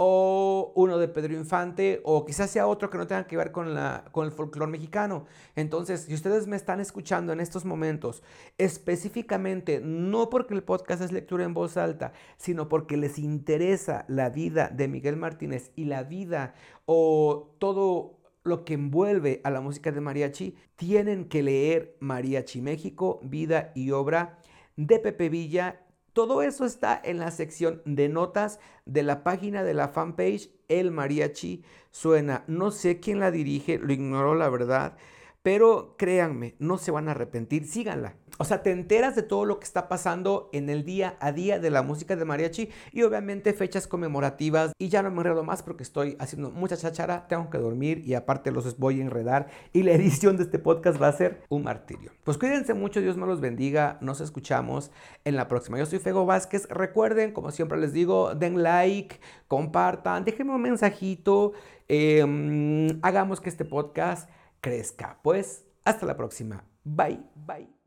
o 0.00 0.72
uno 0.76 0.96
de 0.96 1.08
Pedro 1.08 1.34
Infante, 1.34 2.00
o 2.04 2.24
quizás 2.24 2.52
sea 2.52 2.68
otro 2.68 2.88
que 2.88 2.98
no 2.98 3.08
tenga 3.08 3.26
que 3.26 3.36
ver 3.36 3.50
con, 3.50 3.74
la, 3.74 4.04
con 4.12 4.26
el 4.26 4.30
folclore 4.30 4.70
mexicano. 4.70 5.26
Entonces, 5.56 6.02
si 6.02 6.14
ustedes 6.14 6.46
me 6.46 6.54
están 6.54 6.78
escuchando 6.78 7.32
en 7.32 7.40
estos 7.40 7.64
momentos, 7.64 8.22
específicamente, 8.58 9.80
no 9.82 10.30
porque 10.30 10.54
el 10.54 10.62
podcast 10.62 11.02
es 11.02 11.10
lectura 11.10 11.42
en 11.42 11.52
voz 11.52 11.76
alta, 11.76 12.12
sino 12.36 12.68
porque 12.68 12.96
les 12.96 13.18
interesa 13.18 14.04
la 14.06 14.30
vida 14.30 14.68
de 14.68 14.86
Miguel 14.86 15.16
Martínez 15.16 15.72
y 15.74 15.86
la 15.86 16.04
vida 16.04 16.54
o 16.86 17.56
todo 17.58 18.20
lo 18.44 18.64
que 18.64 18.74
envuelve 18.74 19.40
a 19.42 19.50
la 19.50 19.60
música 19.60 19.90
de 19.90 20.00
mariachi, 20.00 20.56
tienen 20.76 21.24
que 21.24 21.42
leer 21.42 21.96
Mariachi 21.98 22.62
México, 22.62 23.18
vida 23.24 23.72
y 23.74 23.90
obra 23.90 24.38
de 24.76 25.00
Pepe 25.00 25.28
Villa 25.28 25.80
todo 26.18 26.42
eso 26.42 26.64
está 26.64 27.00
en 27.04 27.18
la 27.18 27.30
sección 27.30 27.80
de 27.84 28.08
notas 28.08 28.58
de 28.86 29.04
la 29.04 29.22
página 29.22 29.62
de 29.62 29.72
la 29.72 29.86
fanpage 29.86 30.50
El 30.66 30.90
Mariachi 30.90 31.62
Suena. 31.92 32.42
No 32.48 32.72
sé 32.72 32.98
quién 32.98 33.20
la 33.20 33.30
dirige, 33.30 33.78
lo 33.78 33.92
ignoro 33.92 34.34
la 34.34 34.48
verdad, 34.48 34.96
pero 35.44 35.94
créanme, 35.96 36.56
no 36.58 36.76
se 36.76 36.90
van 36.90 37.06
a 37.06 37.12
arrepentir, 37.12 37.68
síganla. 37.68 38.16
O 38.38 38.44
sea, 38.44 38.62
te 38.62 38.70
enteras 38.70 39.16
de 39.16 39.22
todo 39.22 39.44
lo 39.44 39.58
que 39.58 39.64
está 39.64 39.88
pasando 39.88 40.48
en 40.52 40.70
el 40.70 40.84
día 40.84 41.16
a 41.20 41.32
día 41.32 41.58
de 41.58 41.70
la 41.70 41.82
música 41.82 42.16
de 42.16 42.24
mariachi 42.24 42.70
y 42.92 43.02
obviamente 43.02 43.52
fechas 43.52 43.86
conmemorativas. 43.88 44.72
Y 44.78 44.88
ya 44.88 45.02
no 45.02 45.10
me 45.10 45.18
enredo 45.18 45.42
más 45.42 45.62
porque 45.62 45.82
estoy 45.82 46.16
haciendo 46.20 46.50
mucha 46.50 46.76
chachara, 46.76 47.26
tengo 47.28 47.50
que 47.50 47.58
dormir 47.58 48.02
y 48.06 48.14
aparte 48.14 48.52
los 48.52 48.78
voy 48.78 49.00
a 49.00 49.02
enredar 49.02 49.48
y 49.72 49.82
la 49.82 49.92
edición 49.98 50.36
de 50.36 50.44
este 50.44 50.58
podcast 50.58 51.00
va 51.00 51.08
a 51.08 51.12
ser 51.12 51.42
un 51.48 51.64
martirio. 51.64 52.12
Pues 52.24 52.38
cuídense 52.38 52.74
mucho, 52.74 53.00
Dios 53.00 53.16
me 53.16 53.26
los 53.26 53.40
bendiga, 53.40 53.98
nos 54.00 54.20
escuchamos 54.20 54.90
en 55.24 55.36
la 55.36 55.48
próxima. 55.48 55.78
Yo 55.78 55.86
soy 55.86 55.98
Fego 55.98 56.24
Vázquez, 56.24 56.68
recuerden, 56.68 57.32
como 57.32 57.50
siempre 57.50 57.78
les 57.78 57.92
digo, 57.92 58.34
den 58.34 58.62
like, 58.62 59.20
compartan, 59.48 60.24
déjenme 60.24 60.54
un 60.54 60.62
mensajito, 60.62 61.52
em, 61.88 62.98
hagamos 63.02 63.40
que 63.40 63.48
este 63.48 63.64
podcast 63.64 64.28
crezca. 64.60 65.18
Pues 65.22 65.64
hasta 65.84 66.06
la 66.06 66.16
próxima. 66.16 66.64
Bye, 66.84 67.20
bye. 67.34 67.77